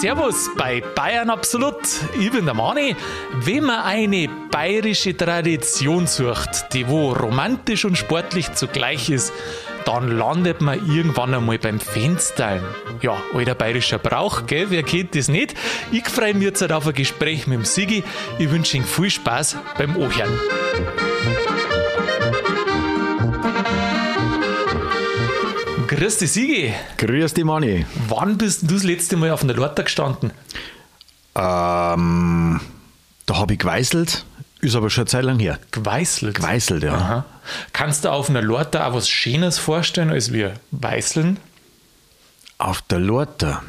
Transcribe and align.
Servus 0.00 0.48
bei 0.56 0.80
Bayern 0.94 1.28
Absolut. 1.28 1.74
Ich 2.20 2.30
bin 2.30 2.44
der 2.44 2.54
Mani. 2.54 2.94
Wenn 3.32 3.64
man 3.64 3.80
eine 3.82 4.28
bayerische 4.48 5.16
Tradition 5.16 6.06
sucht, 6.06 6.72
die 6.72 6.86
wo 6.86 7.12
romantisch 7.12 7.84
und 7.84 7.98
sportlich 7.98 8.52
zugleich 8.52 9.10
ist, 9.10 9.32
dann 9.86 10.16
landet 10.16 10.60
man 10.60 10.78
irgendwann 10.88 11.34
einmal 11.34 11.58
beim 11.58 11.80
Fenstern. 11.80 12.62
Ja, 13.02 13.20
alter 13.34 13.56
bayerischer 13.56 13.98
Brauch, 13.98 14.46
gell? 14.46 14.66
Wer 14.70 14.84
kennt 14.84 15.16
das 15.16 15.26
nicht? 15.26 15.54
Ich 15.90 16.08
freue 16.08 16.34
mich 16.34 16.44
jetzt 16.44 16.70
auf 16.70 16.86
ein 16.86 16.94
Gespräch 16.94 17.48
mit 17.48 17.58
dem 17.58 17.64
Sigi. 17.64 18.04
Ich 18.38 18.50
wünsche 18.52 18.76
Ihnen 18.76 18.86
viel 18.86 19.10
Spaß 19.10 19.56
beim 19.76 19.96
Ohren. 19.96 20.38
Grüß 25.98 26.18
dich, 26.18 26.30
Sigi. 26.30 26.72
Grüß 26.96 27.34
dich, 27.34 27.44
Manni. 27.44 27.84
Wann 28.06 28.38
bist 28.38 28.62
du 28.62 28.74
das 28.74 28.84
letzte 28.84 29.16
Mal 29.16 29.32
auf 29.32 29.42
einer 29.42 29.54
Lorta 29.54 29.82
gestanden? 29.82 30.30
Ähm, 31.34 32.60
da 33.26 33.36
habe 33.36 33.54
ich 33.54 33.58
geweißelt, 33.58 34.24
ist 34.60 34.76
aber 34.76 34.90
schon 34.90 35.02
eine 35.02 35.08
Zeit 35.08 35.24
lang 35.24 35.40
her. 35.40 35.58
Geweißelt. 35.72 36.36
Geweißelt, 36.36 36.84
ja. 36.84 36.94
Aha. 36.94 37.24
Kannst 37.72 38.04
du 38.04 38.12
auf 38.12 38.30
einer 38.30 38.42
Lorta 38.42 38.86
auch 38.86 38.94
was 38.94 39.08
Schönes 39.08 39.58
vorstellen 39.58 40.10
als 40.10 40.32
wir 40.32 40.54
Weißeln? 40.70 41.38
Auf 42.58 42.80
der 42.82 43.00
Lorta. 43.00 43.64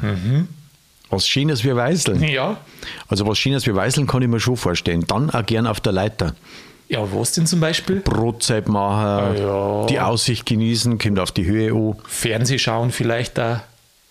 Was 1.08 1.26
Schönes 1.26 1.64
wie 1.64 1.74
Weißeln. 1.74 2.22
Ja. 2.22 2.58
Also 3.08 3.26
was 3.26 3.38
Schönes 3.38 3.66
wie 3.66 3.74
Weißeln 3.74 4.06
kann 4.06 4.22
ich 4.22 4.28
mir 4.28 4.38
schon 4.38 4.56
vorstellen. 4.56 5.04
Dann 5.08 5.30
auch 5.30 5.44
gern 5.44 5.66
auf 5.66 5.80
der 5.80 5.90
Leiter. 5.90 6.36
Ja, 6.90 7.06
was 7.12 7.32
denn 7.32 7.46
zum 7.46 7.60
Beispiel? 7.60 8.00
Brotzeit 8.00 8.68
machen, 8.68 9.06
Ah, 9.06 9.34
ja. 9.34 9.86
die 9.86 10.00
Aussicht 10.00 10.44
genießen, 10.44 10.98
kommt 10.98 11.20
auf 11.20 11.30
die 11.30 11.44
Höhe 11.44 11.72
an. 11.72 11.94
Fernseh 12.08 12.58
schauen 12.58 12.90
vielleicht 12.90 13.38
da. 13.38 13.62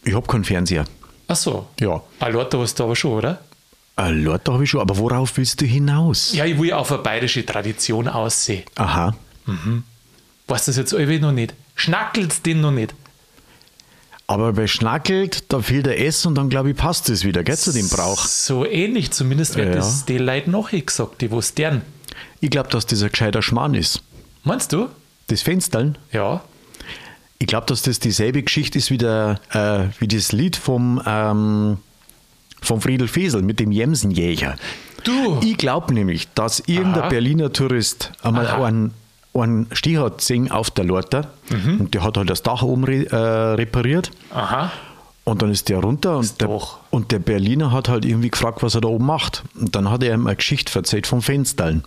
Ich 0.05 0.13
habe 0.15 0.25
keinen 0.25 0.45
Fernseher. 0.45 0.85
Ach 1.27 1.35
so. 1.35 1.67
Ja. 1.79 2.01
Eine 2.21 2.33
Lorta 2.33 2.57
hast 2.57 2.79
du 2.79 2.85
aber 2.85 2.95
schon, 2.95 3.11
oder? 3.17 3.39
Eine 3.97 4.15
Lorta 4.15 4.53
habe 4.53 4.63
ich 4.63 4.69
schon, 4.69 4.79
aber 4.79 4.97
worauf 4.97 5.35
willst 5.35 5.59
du 5.59 5.65
hinaus? 5.65 6.33
Ja, 6.33 6.45
ich 6.45 6.57
will 6.57 6.71
auf 6.71 6.89
eine 6.91 7.01
bayerische 7.01 7.45
Tradition 7.45 8.07
aussehen. 8.07 8.63
Aha. 8.75 9.13
Weißt 10.47 10.67
du 10.67 10.71
das 10.71 10.77
jetzt 10.77 10.93
alle 10.93 11.19
noch 11.19 11.33
nicht? 11.33 11.53
Schnackelt's 11.75 12.41
den 12.41 12.61
noch 12.61 12.71
nicht? 12.71 12.95
Aber 14.25 14.53
bei 14.53 14.67
Schnackelt, 14.67 15.51
da 15.51 15.59
fehlt 15.59 15.85
der 15.87 15.99
S 16.05 16.25
und 16.25 16.35
dann 16.35 16.49
glaube 16.49 16.69
ich 16.71 16.77
passt 16.77 17.09
es 17.09 17.23
wieder, 17.25 17.43
gell, 17.43 17.57
zu 17.57 17.73
dem 17.73 17.89
Brauch. 17.89 18.23
So 18.25 18.63
ähnlich, 18.65 19.11
zumindest 19.11 19.55
wird 19.55 19.69
Ja. 19.69 19.75
das 19.75 20.05
die 20.05 20.17
Leute 20.19 20.49
nachher 20.49 20.81
gesagt, 20.81 21.19
die 21.21 21.31
was 21.31 21.53
deren. 21.55 21.81
Ich 22.41 22.49
glaube, 22.49 22.69
dass 22.69 22.85
das 22.85 23.01
ein 23.03 23.09
gescheiter 23.09 23.41
Schmarrn 23.41 23.73
ist. 23.73 24.01
Meinst 24.43 24.71
du? 24.73 24.87
Das 25.27 25.41
Fenstern, 25.41 25.97
Ja. 26.11 26.41
Ich 27.41 27.47
glaube, 27.47 27.67
dass 27.67 27.83
das 27.83 27.99
dieselbe 27.99 28.43
Geschichte 28.43 28.77
ist 28.79 28.91
wie, 28.91 28.97
der, 28.97 29.39
äh, 29.53 29.85
wie 30.01 30.09
das 30.09 30.33
Lied 30.33 30.57
vom, 30.57 31.01
ähm, 31.05 31.77
vom 32.61 32.81
Friedel 32.81 33.07
Fesel 33.07 33.41
mit 33.43 33.61
dem 33.61 33.71
Jemsenjäger. 33.71 34.57
Du. 35.05 35.39
Ich 35.41 35.55
glaube 35.55 35.93
nämlich, 35.93 36.27
dass 36.35 36.59
irgendein 36.59 37.03
Aha. 37.03 37.09
Berliner 37.09 37.53
Tourist 37.53 38.11
einmal 38.23 38.45
Aha. 38.47 38.65
einen, 38.65 38.93
einen 39.33 39.67
Stich 39.71 39.95
hat 39.97 40.21
auf 40.49 40.69
der 40.71 40.83
Lorta 40.83 41.29
Mhm. 41.49 41.79
und 41.79 41.93
der 41.93 42.03
hat 42.03 42.17
halt 42.17 42.29
das 42.29 42.43
Dach 42.43 42.61
oben 42.61 42.83
re 42.83 43.05
äh, 43.09 43.15
repariert 43.55 44.11
Aha. 44.33 44.69
Und 45.29 45.41
dann 45.41 45.51
ist 45.51 45.69
der 45.69 45.79
runter 45.79 46.17
und 46.17 46.41
der, 46.41 46.47
doch. 46.47 46.79
und 46.89 47.11
der 47.11 47.19
Berliner 47.19 47.71
hat 47.71 47.87
halt 47.87 48.03
irgendwie 48.03 48.29
gefragt, 48.29 48.63
was 48.63 48.75
er 48.75 48.81
da 48.81 48.87
oben 48.87 49.05
macht. 49.05 49.43
Und 49.59 49.75
dann 49.75 49.89
hat 49.89 50.01
er 50.03 50.13
ihm 50.15 50.25
eine 50.25 50.35
Geschichte 50.35 50.73
erzählt 50.77 51.05
vom 51.05 51.21
Fenstern. 51.21 51.83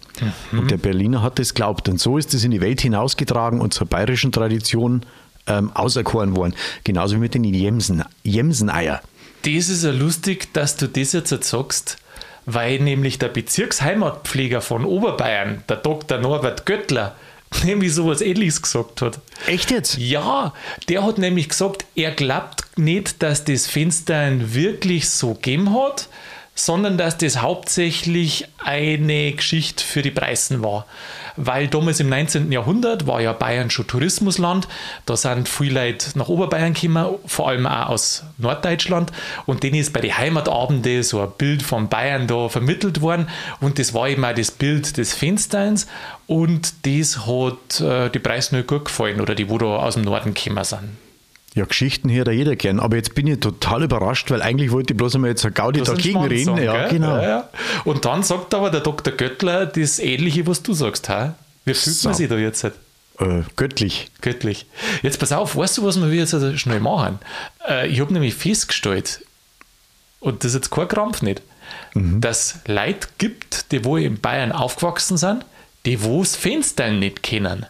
Mhm. 0.52 0.58
Und 0.60 0.70
der 0.70 0.76
Berliner 0.76 1.22
hat 1.22 1.38
das 1.38 1.54
glaubt. 1.54 1.88
Und 1.88 1.98
so 1.98 2.18
ist 2.18 2.34
es 2.34 2.44
in 2.44 2.52
die 2.52 2.60
Welt 2.60 2.80
hinausgetragen 2.80 3.60
und 3.60 3.74
zur 3.74 3.88
bayerischen 3.88 4.30
Tradition 4.30 5.04
ähm, 5.48 5.72
auserkoren 5.74 6.36
worden. 6.36 6.54
Genauso 6.84 7.16
wie 7.16 7.20
mit 7.20 7.34
den 7.34 7.42
Jemsen, 7.42 8.04
Jemseneier. 8.22 9.00
Das 9.42 9.68
ist 9.68 9.82
ja 9.82 9.90
lustig, 9.90 10.52
dass 10.52 10.76
du 10.76 10.86
das 10.86 11.12
jetzt 11.12 11.30
jetzt 11.30 11.50
sagst, 11.50 11.98
weil 12.46 12.78
nämlich 12.78 13.18
der 13.18 13.28
Bezirksheimatpfleger 13.28 14.60
von 14.60 14.84
Oberbayern, 14.84 15.64
der 15.68 15.78
Dr. 15.78 16.18
Norbert 16.18 16.64
Göttler, 16.64 17.16
nämlich 17.64 17.92
sowas 17.92 18.20
ähnliches 18.20 18.62
gesagt 18.62 19.02
hat. 19.02 19.18
Echt 19.46 19.72
jetzt? 19.72 19.98
Ja, 19.98 20.52
der 20.88 21.04
hat 21.04 21.18
nämlich 21.18 21.48
gesagt, 21.48 21.84
er 21.96 22.12
glaubt 22.12 22.61
nicht, 22.76 23.22
dass 23.22 23.44
das 23.44 23.66
Fenstern 23.66 24.54
wirklich 24.54 25.08
so 25.08 25.34
gegeben 25.34 25.74
hat, 25.74 26.08
sondern 26.54 26.98
dass 26.98 27.16
das 27.16 27.40
hauptsächlich 27.40 28.46
eine 28.58 29.32
Geschichte 29.32 29.82
für 29.82 30.02
die 30.02 30.10
Preisen 30.10 30.62
war. 30.62 30.86
Weil 31.36 31.68
damals 31.68 31.98
im 31.98 32.10
19. 32.10 32.52
Jahrhundert 32.52 33.06
war 33.06 33.22
ja 33.22 33.32
Bayern 33.32 33.70
schon 33.70 33.86
Tourismusland. 33.86 34.68
Da 35.06 35.16
sind 35.16 35.48
viele 35.48 35.86
Leute 35.86 36.18
nach 36.18 36.28
Oberbayern 36.28 36.74
gekommen, 36.74 37.14
vor 37.24 37.48
allem 37.48 37.66
auch 37.66 37.88
aus 37.88 38.24
Norddeutschland. 38.36 39.12
Und 39.46 39.62
denen 39.62 39.76
ist 39.76 39.94
bei 39.94 40.00
den 40.00 40.16
Heimatabenden 40.16 41.02
so 41.02 41.22
ein 41.22 41.30
Bild 41.38 41.62
von 41.62 41.88
Bayern 41.88 42.26
da 42.26 42.50
vermittelt 42.50 43.00
worden. 43.00 43.28
Und 43.60 43.78
das 43.78 43.94
war 43.94 44.08
eben 44.08 44.24
auch 44.24 44.34
das 44.34 44.50
Bild 44.50 44.98
des 44.98 45.14
Fensterns. 45.14 45.86
Und 46.26 46.74
das 46.82 47.26
hat 47.26 47.80
äh, 47.80 48.10
die 48.10 48.18
Preise 48.18 48.56
nicht 48.56 48.68
gut 48.68 48.84
gefallen 48.84 49.22
oder 49.22 49.34
die, 49.34 49.48
wo 49.48 49.56
da 49.56 49.76
aus 49.76 49.94
dem 49.94 50.02
Norden 50.02 50.34
gekommen 50.34 50.64
sind. 50.64 50.90
Ja, 51.54 51.66
Geschichten 51.66 52.10
hört 52.10 52.28
ja 52.28 52.32
jeder 52.32 52.56
gern. 52.56 52.80
Aber 52.80 52.96
jetzt 52.96 53.14
bin 53.14 53.26
ich 53.26 53.40
total 53.40 53.82
überrascht, 53.82 54.30
weil 54.30 54.40
eigentlich 54.40 54.70
wollte 54.70 54.94
ich 54.94 54.96
bloß 54.96 55.16
einmal 55.16 55.30
jetzt 55.30 55.44
ein 55.44 55.52
Gaudi 55.52 55.80
ein 55.80 55.84
dagegen 55.84 56.10
Schmarrn 56.12 56.28
reden. 56.28 56.56
ja, 56.58 56.88
genau. 56.88 57.16
Ja, 57.16 57.22
ja. 57.28 57.48
Und 57.84 58.04
dann 58.06 58.22
sagt 58.22 58.54
aber 58.54 58.70
der 58.70 58.80
Dr. 58.80 59.12
Göttler 59.12 59.66
das 59.66 59.98
Ähnliche, 59.98 60.46
was 60.46 60.62
du 60.62 60.72
sagst. 60.72 61.08
Ha? 61.10 61.34
Wie 61.66 61.74
fühlt 61.74 62.02
man 62.04 62.14
So. 62.14 62.18
sich 62.18 62.28
da 62.28 62.36
jetzt? 62.36 62.64
Halt? 62.64 62.74
Äh, 63.18 63.42
göttlich. 63.56 64.08
Göttlich. 64.22 64.64
Jetzt 65.02 65.18
pass 65.20 65.32
auf, 65.32 65.54
weißt 65.54 65.78
du, 65.78 65.84
was 65.84 66.00
wir 66.00 66.08
jetzt 66.14 66.32
also 66.32 66.56
schnell 66.56 66.80
machen? 66.80 67.18
Äh, 67.68 67.88
ich 67.88 68.00
habe 68.00 68.12
nämlich 68.12 68.34
festgestellt, 68.34 69.20
und 70.20 70.44
das 70.44 70.52
ist 70.52 70.54
jetzt 70.54 70.70
kein 70.70 70.88
Krampf 70.88 71.20
nicht, 71.20 71.42
dass 71.94 72.54
es 72.54 72.60
Leute 72.66 73.08
gibt, 73.18 73.70
die 73.72 73.84
wo 73.84 73.98
in 73.98 74.18
Bayern 74.20 74.52
aufgewachsen 74.52 75.18
sind, 75.18 75.44
die 75.84 76.02
wo 76.02 76.22
das 76.22 76.34
Fenster 76.36 76.90
nicht 76.90 77.22
kennen. 77.22 77.66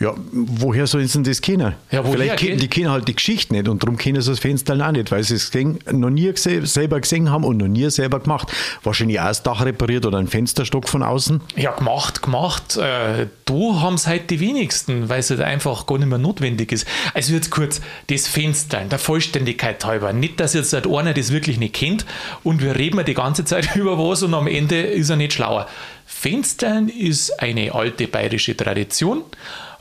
Ja, 0.00 0.12
woher 0.32 0.88
sollen 0.88 1.06
sie 1.06 1.12
denn 1.18 1.24
das 1.24 1.40
kennen? 1.40 1.74
Ja, 1.92 2.04
woher, 2.04 2.18
Vielleicht 2.18 2.36
kennen 2.38 2.58
die 2.58 2.66
kennen 2.66 2.90
halt 2.90 3.06
die 3.06 3.14
Geschichte 3.14 3.54
nicht 3.54 3.68
und 3.68 3.80
darum 3.80 3.96
kennen 3.96 4.20
sie 4.20 4.30
das 4.30 4.40
Fenster 4.40 4.74
auch 4.84 4.90
nicht, 4.90 5.12
weil 5.12 5.22
sie 5.22 5.36
es 5.36 5.52
gesehen, 5.52 5.78
noch 5.92 6.10
nie 6.10 6.32
gese 6.32 6.66
selber 6.66 7.00
gesehen 7.00 7.30
haben 7.30 7.44
und 7.44 7.58
noch 7.58 7.68
nie 7.68 7.88
selber 7.90 8.18
gemacht. 8.18 8.52
Wahrscheinlich 8.82 9.20
auch 9.20 9.26
das 9.26 9.44
Dach 9.44 9.64
repariert 9.64 10.04
oder 10.04 10.18
ein 10.18 10.26
Fensterstock 10.26 10.88
von 10.88 11.04
außen. 11.04 11.40
Ja, 11.54 11.70
gemacht, 11.70 12.22
gemacht. 12.22 12.76
Äh, 12.76 13.28
da 13.44 13.54
haben 13.54 13.94
es 13.94 14.08
halt 14.08 14.30
die 14.30 14.40
wenigsten, 14.40 15.08
weil 15.08 15.20
es 15.20 15.30
halt 15.30 15.40
einfach 15.40 15.86
gar 15.86 15.98
nicht 15.98 16.08
mehr 16.08 16.18
notwendig 16.18 16.72
ist. 16.72 16.88
Also 17.14 17.32
jetzt 17.32 17.50
kurz, 17.50 17.80
das 18.08 18.26
Fenster, 18.26 18.80
der 18.80 18.98
Vollständigkeit 18.98 19.84
halber. 19.84 20.12
Nicht, 20.12 20.40
dass 20.40 20.54
jetzt 20.54 20.72
halt 20.72 20.88
einer 20.88 21.14
das 21.14 21.30
wirklich 21.30 21.58
nicht 21.58 21.74
kennt 21.74 22.04
und 22.42 22.60
wir 22.60 22.74
reden 22.74 23.04
die 23.04 23.14
ganze 23.14 23.44
Zeit 23.44 23.76
über 23.76 23.96
was 23.96 24.24
und 24.24 24.34
am 24.34 24.48
Ende 24.48 24.80
ist 24.80 25.10
er 25.10 25.16
nicht 25.16 25.34
schlauer. 25.34 25.68
Fenstern 26.04 26.88
ist 26.88 27.40
eine 27.40 27.74
alte 27.74 28.08
bayerische 28.08 28.56
Tradition, 28.56 29.22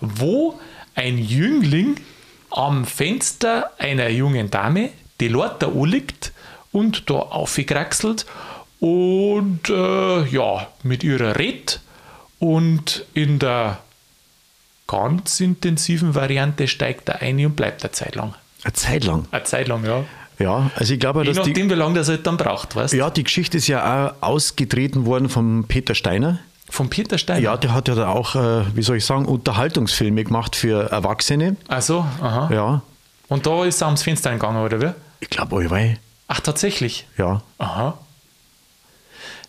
wo 0.03 0.59
ein 0.95 1.17
Jüngling 1.17 1.97
am 2.51 2.85
Fenster 2.85 3.71
einer 3.77 4.09
jungen 4.09 4.51
Dame 4.51 4.89
die 5.19 5.27
Lorta 5.27 5.67
anliegt 5.67 6.33
und 6.71 7.09
da 7.09 7.13
aufgekraxelt 7.15 8.25
und 8.79 9.69
äh, 9.69 10.25
ja, 10.25 10.67
mit 10.83 11.03
ihrer 11.03 11.37
Red 11.37 11.79
und 12.39 13.05
in 13.13 13.39
der 13.39 13.79
ganz 14.87 15.39
intensiven 15.39 16.15
Variante 16.15 16.67
steigt 16.67 17.07
er 17.09 17.21
ein 17.21 17.43
und 17.45 17.55
bleibt 17.55 17.83
eine 17.83 17.91
Zeit 17.91 18.15
lang. 18.15 18.33
Eine 18.63 18.73
Zeit 18.73 19.05
lang. 19.05 19.25
Eine 19.31 19.43
Zeit 19.43 19.67
lang, 19.67 19.85
ja. 19.85 20.03
Ja, 20.39 20.71
also 20.75 20.93
ich 20.93 20.99
glaube, 20.99 21.21
Je 21.21 21.31
dass 21.31 21.43
die, 21.43 21.51
nachdem, 21.51 21.69
wie 21.69 21.75
lange 21.75 21.95
das 21.95 22.09
halt 22.09 22.27
dann 22.27 22.37
braucht, 22.37 22.75
weißt 22.75 22.93
ja, 22.93 23.09
die 23.09 23.23
Geschichte 23.23 23.57
ist 23.57 23.67
ja 23.67 24.13
auch 24.19 24.21
ausgetreten 24.21 25.05
worden 25.05 25.29
von 25.29 25.65
Peter 25.67 25.95
Steiner. 25.95 26.39
Von 26.73 26.89
Peter 26.89 27.19
Steiner. 27.19 27.39
Ja, 27.39 27.55
der 27.55 27.71
hat 27.71 27.87
ja 27.87 27.93
da 27.93 28.09
auch, 28.09 28.33
äh, 28.33 28.63
wie 28.75 28.81
soll 28.81 28.97
ich 28.97 29.05
sagen, 29.05 29.25
Unterhaltungsfilme 29.25 30.23
gemacht 30.23 30.55
für 30.55 30.89
Erwachsene. 30.91 31.55
Also, 31.67 32.03
aha. 32.19 32.49
Ja, 32.51 32.81
Und 33.27 33.45
da 33.45 33.63
ist 33.63 33.81
er 33.81 33.85
ums 33.89 34.01
Fenster 34.01 34.31
gegangen, 34.31 34.57
oder 34.57 34.81
wie? 34.81 34.89
ich 35.19 35.29
glaube, 35.29 35.57
allweil. 35.57 35.99
Ach, 36.27 36.39
tatsächlich. 36.39 37.05
Ja. 37.15 37.43
Aha. 37.59 37.99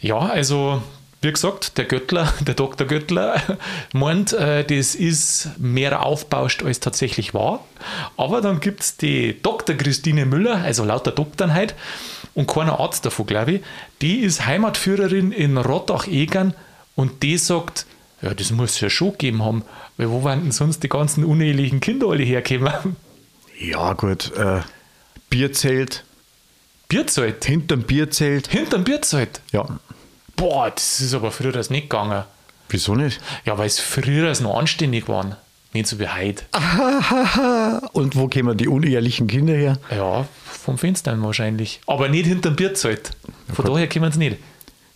Ja, 0.03 0.19
also 0.19 0.83
wie 1.23 1.33
gesagt, 1.33 1.79
der 1.79 1.87
Göttler, 1.87 2.31
der 2.41 2.53
Dr. 2.53 2.87
Göttler 2.87 3.41
meint, 3.95 4.35
äh, 4.35 4.63
das 4.63 4.95
ist 4.95 5.49
mehr 5.57 6.05
aufbauscht 6.05 6.63
als 6.63 6.81
tatsächlich 6.81 7.33
war. 7.33 7.65
Aber 8.19 8.43
dann 8.43 8.61
gibt 8.61 8.81
es 8.83 8.99
die 8.99 9.41
Dr. 9.43 9.75
Christine 9.77 10.27
Müller, 10.27 10.57
also 10.57 10.85
lauter 10.85 11.11
Doktoren 11.11 11.55
halt, 11.55 11.75
und 12.35 12.47
keiner 12.49 12.81
Arzt 12.81 13.07
davon, 13.07 13.25
glaube 13.25 13.53
ich. 13.53 13.61
Die 14.03 14.19
ist 14.19 14.45
Heimatführerin 14.45 15.33
in 15.33 15.57
Rottach-Egern 15.57 16.53
und 16.95 17.23
die 17.23 17.39
sagt, 17.39 17.87
ja, 18.23 18.33
das 18.35 18.51
muss 18.51 18.73
es 18.73 18.81
ja 18.81 18.91
schon 18.91 19.13
gegeben 19.13 19.45
haben, 19.45 19.65
weil 19.97 20.11
wo 20.11 20.25
waren 20.25 20.43
denn 20.43 20.53
sonst 20.53 20.83
die 20.83 20.89
ganzen 20.89 21.25
unehelichen 21.25 21.81
Kinder 21.81 22.09
alle 22.09 22.23
herkommen? 22.23 22.97
Ja, 23.59 23.93
gut. 23.93 24.33
Äh, 24.37 24.61
Bierzelt, 25.31 26.05
Bierzelt. 26.89 27.45
hinterm 27.45 27.83
Bierzelt. 27.83 28.49
Hinterm 28.49 28.85
Bierzelt. 28.85 29.41
Ja. 29.53 29.67
Boah, 30.37 30.71
das 30.71 31.01
ist 31.01 31.15
aber 31.15 31.31
früher 31.31 31.53
das 31.53 31.71
nicht 31.71 31.91
gegangen. 31.91 32.25
Wieso 32.69 32.95
nicht? 32.95 33.21
Ja, 33.45 33.59
weil 33.59 33.67
es 33.67 33.79
früher 33.81 34.33
noch 34.41 34.59
anständig 34.59 35.09
waren. 35.09 35.37
Nicht 35.73 35.89
so 35.89 35.99
wie 35.99 36.09
heute. 36.09 36.45
Und 37.93 38.17
wo 38.17 38.29
kämen 38.29 38.57
die 38.57 38.69
unehelichen 38.69 39.27
Kinder 39.27 39.55
her? 39.55 39.79
Ja, 39.91 40.27
vom 40.45 40.79
Fenster 40.79 41.21
wahrscheinlich. 41.21 41.81
Aber 41.87 42.09
nicht 42.09 42.27
hinterm 42.27 42.57
Bierzelt. 42.57 43.11
Von 43.53 43.65
daher 43.65 43.89
können 43.89 44.05
wir 44.05 44.09
es 44.11 44.17
nicht. 44.17 44.39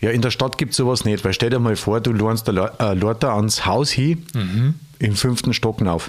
Ja, 0.00 0.10
in 0.10 0.22
der 0.22 0.30
Stadt 0.30 0.58
gibt 0.58 0.72
es 0.72 0.76
sowas 0.76 1.04
nicht, 1.04 1.24
weil 1.24 1.32
stell 1.32 1.50
dir 1.50 1.58
mal 1.58 1.74
vor, 1.76 2.00
du 2.00 2.12
lernst 2.12 2.46
der 2.46 2.72
äh, 2.78 2.94
Leute 2.94 3.30
ans 3.32 3.66
Haus 3.66 3.90
hin, 3.90 4.24
Mhm. 4.34 4.74
im 5.00 5.16
fünften 5.16 5.52
Stock 5.52 5.82
auf. 5.82 6.08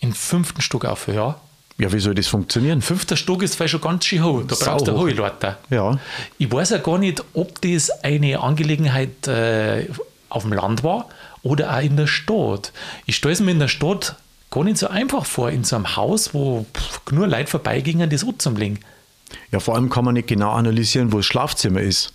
Im 0.00 0.12
fünften 0.12 0.60
Stock 0.60 0.84
auf, 0.84 1.08
ja. 1.08 1.36
Ja, 1.78 1.90
wie 1.92 2.00
soll 2.00 2.14
das 2.14 2.26
funktionieren? 2.26 2.82
Fünfter 2.82 3.16
Stock 3.16 3.42
ist 3.42 3.54
vielleicht 3.54 3.72
schon 3.72 3.80
ganz 3.80 4.04
schön 4.04 4.22
hoch. 4.22 4.42
Da 4.46 4.54
brauchst 4.54 4.86
du 4.86 4.92
Sau 4.92 4.98
hohe 4.98 5.12
Leute. 5.12 5.56
Ja. 5.70 5.98
Ich 6.36 6.52
weiß 6.52 6.70
ja 6.70 6.78
gar 6.78 6.98
nicht, 6.98 7.24
ob 7.32 7.60
das 7.62 7.90
eine 8.04 8.38
Angelegenheit 8.40 9.26
äh, 9.26 9.88
auf 10.28 10.42
dem 10.42 10.52
Land 10.52 10.84
war 10.84 11.08
oder 11.42 11.74
auch 11.74 11.80
in 11.82 11.96
der 11.96 12.06
Stadt. 12.06 12.72
Ich 13.06 13.16
stelle 13.16 13.32
es 13.32 13.40
mir 13.40 13.52
in 13.52 13.58
der 13.58 13.68
Stadt 13.68 14.16
gar 14.50 14.64
nicht 14.64 14.76
so 14.76 14.88
einfach 14.88 15.24
vor, 15.24 15.50
in 15.50 15.64
so 15.64 15.76
einem 15.76 15.96
Haus, 15.96 16.34
wo 16.34 16.66
pff, 16.74 17.00
nur 17.10 17.26
Leute 17.26 17.46
vorbeigingen, 17.50 18.10
das 18.10 18.22
anzulegen. 18.26 18.78
Ja, 19.50 19.58
vor 19.60 19.74
allem 19.74 19.88
kann 19.88 20.04
man 20.04 20.12
nicht 20.14 20.28
genau 20.28 20.52
analysieren, 20.52 21.10
wo 21.12 21.16
das 21.16 21.26
Schlafzimmer 21.26 21.80
ist. 21.80 22.12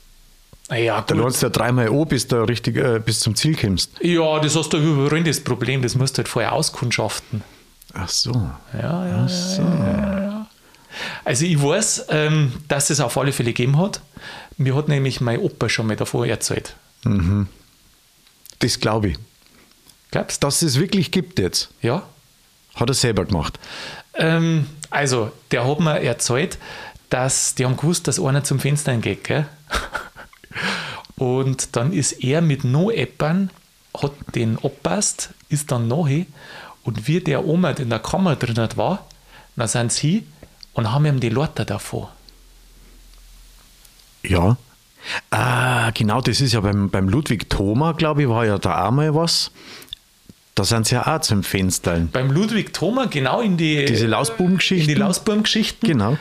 Da 0.70 1.02
gut. 1.02 1.12
lernst 1.18 1.42
du 1.42 1.46
ja 1.46 1.50
dreimal 1.50 1.88
an, 1.90 2.06
bis 2.08 2.28
du 2.28 2.38
richtig, 2.48 2.76
äh, 2.78 3.00
bis 3.00 3.20
zum 3.22 3.36
Ziel 3.36 3.56
kommst. 3.56 3.92
Ja, 4.02 4.40
das 4.40 4.56
hast 4.56 4.74
du 4.74 4.78
überall 4.78 5.24
das 5.24 5.40
Problem, 5.40 5.82
das 5.82 5.96
musst 5.96 6.16
du 6.16 6.20
halt 6.20 6.28
vorher 6.28 6.52
auskundschaften. 6.54 7.42
Ach 7.94 8.10
so. 8.10 8.32
Ja, 8.74 9.08
ja, 9.08 9.28
ja, 9.28 9.28
ja, 9.58 10.20
ja. 10.22 10.48
Also 11.24 11.46
ich 11.46 11.62
weiß, 11.62 12.08
ähm, 12.10 12.52
dass 12.68 12.90
es 12.90 13.00
auf 13.00 13.18
alle 13.18 13.32
Fälle 13.32 13.52
gegeben 13.54 13.78
hat. 13.78 14.02
Mir 14.58 14.76
hat 14.76 14.88
nämlich 14.88 15.22
mein 15.22 15.40
Opa 15.40 15.70
schon 15.70 15.88
mal 15.88 15.96
davor 15.96 16.26
erzählt. 16.28 16.76
Das 18.60 18.80
glaube 18.80 19.10
ich. 19.10 19.18
Glaubst 20.12 20.42
du? 20.44 20.48
Dass 20.48 20.62
es 20.62 20.80
wirklich 20.80 21.12
gibt 21.12 21.40
jetzt, 21.40 21.70
Ja. 21.82 22.04
hat 22.76 22.90
er 22.90 22.94
selber 22.94 23.26
gemacht. 23.26 23.60
Ähm, 24.16 24.68
also, 24.90 25.32
der 25.52 25.68
hat 25.68 25.80
mir 25.80 26.02
erzählt, 26.02 26.58
dass 27.10 27.56
die 27.56 27.66
haben 27.66 27.78
gewusst, 27.78 28.08
dass 28.08 28.20
einer 28.20 28.44
zum 28.44 28.60
Fenster 28.60 28.96
geht, 28.98 29.24
gell? 29.24 29.46
Und 31.18 31.76
dann 31.76 31.94
ist 31.94 32.24
er 32.24 32.42
mit 32.42 32.64
no 32.64 32.92
Eppern, 32.92 33.50
hat 34.02 34.12
den 34.36 34.58
oppasst, 34.58 35.32
ist 35.50 35.72
dann 35.72 35.88
nachher 35.88 36.26
und 36.84 37.08
wie 37.08 37.20
der 37.20 37.46
Oma 37.46 37.72
in 37.72 37.90
der 37.90 38.00
Kammer 38.00 38.36
drin 38.36 38.70
war, 38.76 39.06
dann 39.56 39.68
sind 39.68 39.92
sie 39.92 40.24
und 40.74 40.92
haben 40.92 41.06
ihm 41.06 41.20
die 41.20 41.30
Leute 41.30 41.66
davor. 41.66 42.14
Ja. 44.24 44.58
Ah, 45.30 45.92
genau, 45.92 46.22
das 46.22 46.42
ist 46.42 46.54
ja 46.54 46.62
beim, 46.62 46.90
beim 46.90 47.10
Ludwig 47.10 47.50
Thoma, 47.50 47.94
glaube 47.94 48.24
ich, 48.24 48.30
war 48.30 48.46
ja 48.46 48.58
da 48.58 48.86
auch 48.86 48.92
mal 48.92 49.16
was. 49.16 49.52
Da 50.56 50.64
sind 50.64 50.88
sie 50.88 50.96
ja 50.96 51.14
auch 51.14 51.22
zum 51.22 51.44
Fenstern. 51.44 52.10
Beim 52.12 52.32
Ludwig 52.32 52.74
Thoma, 52.74 53.06
genau 53.06 53.42
in 53.42 53.58
die, 53.58 53.86
Diese 53.86 54.06
in 54.06 54.12
die 54.88 54.96
Lausbubengeschichten. 54.96 55.88
Genau. 55.88 56.18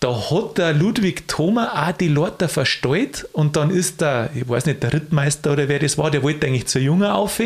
Da 0.00 0.30
hat 0.30 0.56
der 0.56 0.72
Ludwig 0.72 1.28
Thoma 1.28 1.86
auch 1.86 1.92
die 1.92 2.08
Leute 2.08 2.48
verstellt 2.48 3.28
und 3.34 3.56
dann 3.56 3.68
ist 3.68 4.00
der, 4.00 4.30
ich 4.34 4.48
weiß 4.48 4.64
nicht, 4.64 4.82
der 4.82 4.94
Rittmeister 4.94 5.52
oder 5.52 5.68
wer 5.68 5.78
das 5.78 5.98
war, 5.98 6.10
der 6.10 6.22
wollte 6.22 6.46
eigentlich 6.46 6.66
zur 6.66 6.80
Junge 6.80 7.14
auf 7.14 7.40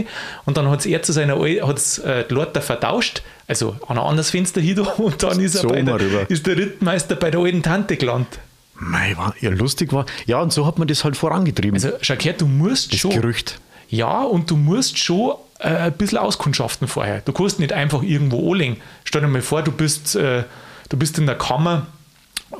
und 0.45 0.57
dann 0.57 0.71
hat 0.71 0.87
er 0.87 1.03
zu 1.03 1.13
seiner 1.13 1.37
hat's, 1.67 1.99
äh, 1.99 2.25
die 2.29 2.33
Leute 2.33 2.61
vertauscht, 2.61 3.23
also 3.49 3.77
an 3.89 3.99
ein 3.99 4.05
anderes 4.05 4.31
Fenster 4.31 4.61
hin 4.61 4.79
und 4.99 5.21
dann 5.21 5.41
ist, 5.41 5.57
er 5.57 5.63
So 5.63 5.69
der, 5.69 6.31
ist 6.31 6.47
der 6.47 6.57
Rittmeister 6.57 7.17
bei 7.17 7.33
der 7.33 7.41
alten 7.41 7.63
Tante 7.63 7.97
gelandet. 7.97 8.39
Mei, 8.77 9.17
war, 9.17 9.35
ja, 9.41 9.51
lustig 9.51 9.93
war. 9.93 10.07
Ja, 10.27 10.41
und 10.41 10.53
so 10.53 10.65
hat 10.65 10.79
man 10.79 10.87
das 10.87 11.03
halt 11.05 11.17
vorangetrieben. 11.17 11.75
Also 11.75 11.91
schau 12.03 12.15
her, 12.15 12.35
du 12.35 12.47
musst 12.47 12.93
das 12.93 13.01
schon, 13.01 13.11
Gerücht. 13.11 13.59
ja 13.89 14.23
und 14.23 14.51
du 14.51 14.57
musst 14.57 14.99
schon 14.99 15.35
äh, 15.59 15.69
ein 15.69 15.93
bisschen 15.93 16.19
auskundschaften 16.19 16.87
vorher. 16.87 17.21
Du 17.21 17.33
kannst 17.33 17.59
nicht 17.59 17.73
einfach 17.73 18.03
irgendwo 18.03 18.53
anlegen. 18.53 18.77
Stell 19.05 19.23
dir 19.23 19.29
mal 19.29 19.43
vor, 19.43 19.63
du 19.63 19.73
bist, 19.73 20.15
äh, 20.15 20.45
du 20.89 20.97
bist 20.97 21.19
in 21.19 21.27
der 21.27 21.37
Kammer 21.37 21.87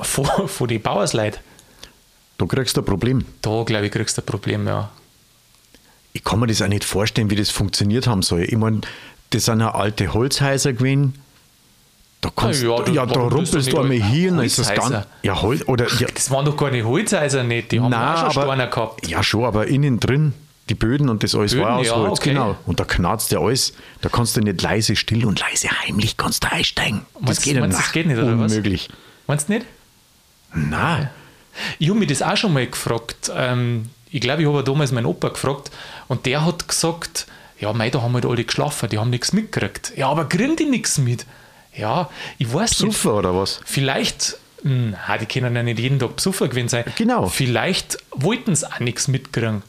vor, 0.01 0.47
vor 0.47 0.67
die 0.67 0.79
Bauersleit. 0.79 1.39
Da 2.37 2.45
kriegst 2.45 2.75
du 2.77 2.81
ein 2.81 2.85
Problem. 2.85 3.25
Da, 3.41 3.63
glaube 3.65 3.85
ich, 3.85 3.91
kriegst 3.91 4.17
du 4.17 4.21
ein 4.21 4.25
Problem, 4.25 4.67
ja. 4.67 4.89
Ich 6.13 6.23
kann 6.23 6.39
mir 6.39 6.47
das 6.47 6.61
auch 6.61 6.67
nicht 6.67 6.83
vorstellen, 6.83 7.29
wie 7.29 7.35
das 7.35 7.49
funktioniert 7.49 8.07
haben 8.07 8.21
soll. 8.21 8.43
Ich 8.43 8.57
meine, 8.57 8.81
das 9.31 9.45
sind 9.45 9.59
ja 9.59 9.73
alte 9.73 10.13
Holzhäuser 10.13 10.73
gewesen. 10.73 11.15
Da 12.21 12.31
kannst 12.35 12.63
ja, 12.63 12.77
das- 12.81 12.95
ja, 12.95 13.05
da 13.05 13.19
rumpelst 13.19 13.71
du 13.71 13.79
einmal 13.79 13.97
hier, 14.01 14.31
dann 14.31 14.39
ist 14.45 14.57
das 14.57 14.73
ganz. 14.73 15.05
Ja, 15.21 15.41
Holz, 15.41 15.63
oder, 15.67 15.87
ja, 15.99 16.07
Das 16.13 16.31
waren 16.31 16.45
doch 16.45 16.57
keine 16.57 16.83
Holzhäuser 16.83 17.43
nicht, 17.43 17.71
die 17.71 17.79
haben 17.79 17.91
Nein, 17.91 18.15
auch 18.15 18.31
schon 18.31 18.43
aber, 18.43 18.53
Steine 18.53 18.69
gehabt. 18.69 19.07
Ja, 19.07 19.21
schon, 19.21 19.43
aber 19.45 19.67
innen 19.67 19.99
drin, 19.99 20.33
die 20.69 20.73
Böden 20.75 21.09
und 21.09 21.21
das 21.23 21.35
alles 21.35 21.51
Böden, 21.51 21.65
war 21.65 21.75
aus 21.77 21.87
ja, 21.87 21.95
Holz, 21.95 22.19
okay. 22.19 22.29
genau. 22.31 22.55
Und 22.65 22.79
da 22.79 22.85
knarzt 22.85 23.31
ja 23.31 23.39
alles. 23.39 23.73
Da 24.01 24.09
kannst 24.09 24.35
du 24.37 24.41
nicht 24.41 24.61
leise, 24.61 24.95
still 24.95 25.25
und 25.25 25.39
leise 25.39 25.67
heimlich 25.83 26.17
kannst 26.17 26.43
du 26.45 26.51
einsteigen. 26.51 27.01
Das 27.13 27.21
Meinst- 27.23 27.43
geht 27.43 27.59
meinst 27.59 27.77
du, 27.77 27.81
das 27.83 27.91
geht 27.91 28.07
nicht, 28.07 28.17
oder 28.17 28.39
was? 28.39 28.51
Unmöglich. 28.51 28.89
Meinst 29.27 29.49
du 29.49 29.53
nicht? 29.53 29.65
Nein. 30.55 31.09
Ich 31.79 31.89
habe 31.89 31.99
mich 31.99 32.09
das 32.09 32.21
auch 32.21 32.35
schon 32.37 32.53
mal 32.53 32.65
gefragt. 32.65 33.31
Ähm, 33.35 33.89
ich 34.11 34.21
glaube, 34.21 34.41
ich 34.41 34.47
habe 34.47 34.63
damals 34.63 34.91
meinen 34.91 35.05
Opa 35.05 35.29
gefragt 35.29 35.71
und 36.07 36.25
der 36.25 36.45
hat 36.45 36.67
gesagt, 36.67 37.27
ja, 37.59 37.71
mei, 37.73 37.89
da 37.89 38.01
haben 38.01 38.13
halt 38.13 38.25
alle 38.25 38.43
geschlafen, 38.43 38.89
die 38.89 38.97
haben 38.97 39.09
nichts 39.09 39.33
mitgekriegt. 39.33 39.93
Ja, 39.95 40.09
aber 40.09 40.27
kriegen 40.27 40.55
die 40.55 40.65
nichts 40.65 40.97
mit? 40.97 41.25
Ja, 41.75 42.09
ich 42.37 42.53
weiß 42.53 42.81
nicht. 42.81 42.97
Super 42.97 43.15
oder 43.15 43.35
was? 43.35 43.59
Vielleicht, 43.65 44.37
na, 44.63 45.17
die 45.17 45.25
können 45.25 45.55
ja 45.55 45.63
nicht 45.63 45.79
jeden 45.79 45.99
Tag 45.99 46.15
besoffen 46.15 46.49
gewesen 46.49 46.69
sein. 46.69 46.85
Genau. 46.97 47.27
Vielleicht 47.27 47.97
wollten 48.11 48.55
sie 48.55 48.71
auch 48.71 48.79
nichts 48.79 49.07
mitkriegen, 49.07 49.63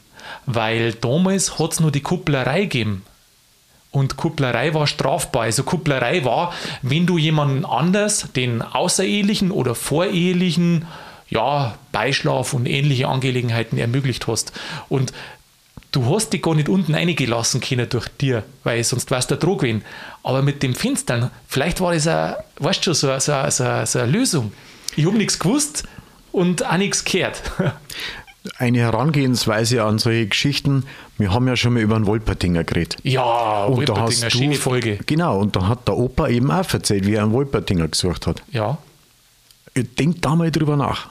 weil 0.45 0.93
damals 0.93 1.59
hat 1.59 1.73
es 1.73 1.79
nur 1.79 1.91
die 1.91 2.01
Kupplerei 2.01 2.61
gegeben. 2.61 3.03
Und 3.97 4.15
Kupplerei 4.15 4.75
war 4.75 4.85
strafbar. 4.85 5.43
Also 5.43 5.63
Kupplerei 5.63 6.23
war, 6.23 6.53
wenn 6.83 7.07
du 7.07 7.17
jemanden 7.17 7.65
anders 7.65 8.27
den 8.35 8.61
außerehelichen 8.61 9.49
oder 9.49 9.73
vorehelichen 9.73 10.85
ja, 11.29 11.75
Beischlaf 11.91 12.53
und 12.53 12.67
ähnliche 12.67 13.07
Angelegenheiten 13.07 13.79
ermöglicht 13.79 14.27
hast. 14.27 14.53
Und 14.87 15.13
du 15.91 16.13
hast 16.13 16.31
dich 16.31 16.43
gar 16.43 16.53
nicht 16.53 16.69
unten 16.69 16.93
reingelassen 16.93 17.59
können 17.59 17.89
durch 17.89 18.07
dir, 18.07 18.43
weil 18.63 18.83
sonst 18.83 19.09
wärst 19.09 19.31
du 19.31 19.35
dran 19.35 19.57
gewesen. 19.57 19.83
Aber 20.21 20.43
mit 20.43 20.61
dem 20.61 20.75
Finstern, 20.75 21.31
vielleicht 21.47 21.81
war 21.81 21.95
das, 21.95 22.05
ein, 22.05 22.35
weißt 22.59 22.85
du, 22.85 22.93
so, 22.93 23.17
so, 23.17 23.33
so, 23.49 23.85
so 23.85 23.99
eine 23.99 24.11
Lösung. 24.11 24.51
Ich 24.95 25.07
habe 25.07 25.17
nichts 25.17 25.39
gewusst 25.39 25.85
und 26.31 26.63
auch 26.63 26.77
nichts 26.77 27.03
gehört. 27.03 27.41
Eine 28.57 28.79
Herangehensweise 28.79 29.83
an 29.83 29.99
solche 29.99 30.27
Geschichten, 30.27 30.85
wir 31.17 31.33
haben 31.33 31.47
ja 31.47 31.55
schon 31.55 31.73
mal 31.73 31.81
über 31.81 31.95
einen 31.95 32.05
Wolpertinger 32.05 32.63
geredet. 32.63 32.97
ja, 33.03 33.65
Und 33.65 33.87
da 33.89 33.99
hast 33.99 34.23
du, 34.23 34.29
schöne 34.29 34.55
Folge. 34.55 34.99
Genau, 35.05 35.39
und 35.39 35.55
da 35.55 35.67
hat 35.67 35.87
der 35.87 35.97
Opa 35.97 36.27
eben 36.27 36.51
auch 36.51 36.71
erzählt, 36.73 37.05
wie 37.05 37.15
er 37.15 37.23
einen 37.23 37.31
Wolpertinger 37.33 37.87
gesucht 37.87 38.27
hat. 38.27 38.43
Ja. 38.51 38.77
Denk 39.75 40.21
da 40.21 40.35
mal 40.35 40.51
drüber 40.51 40.75
nach. 40.75 41.09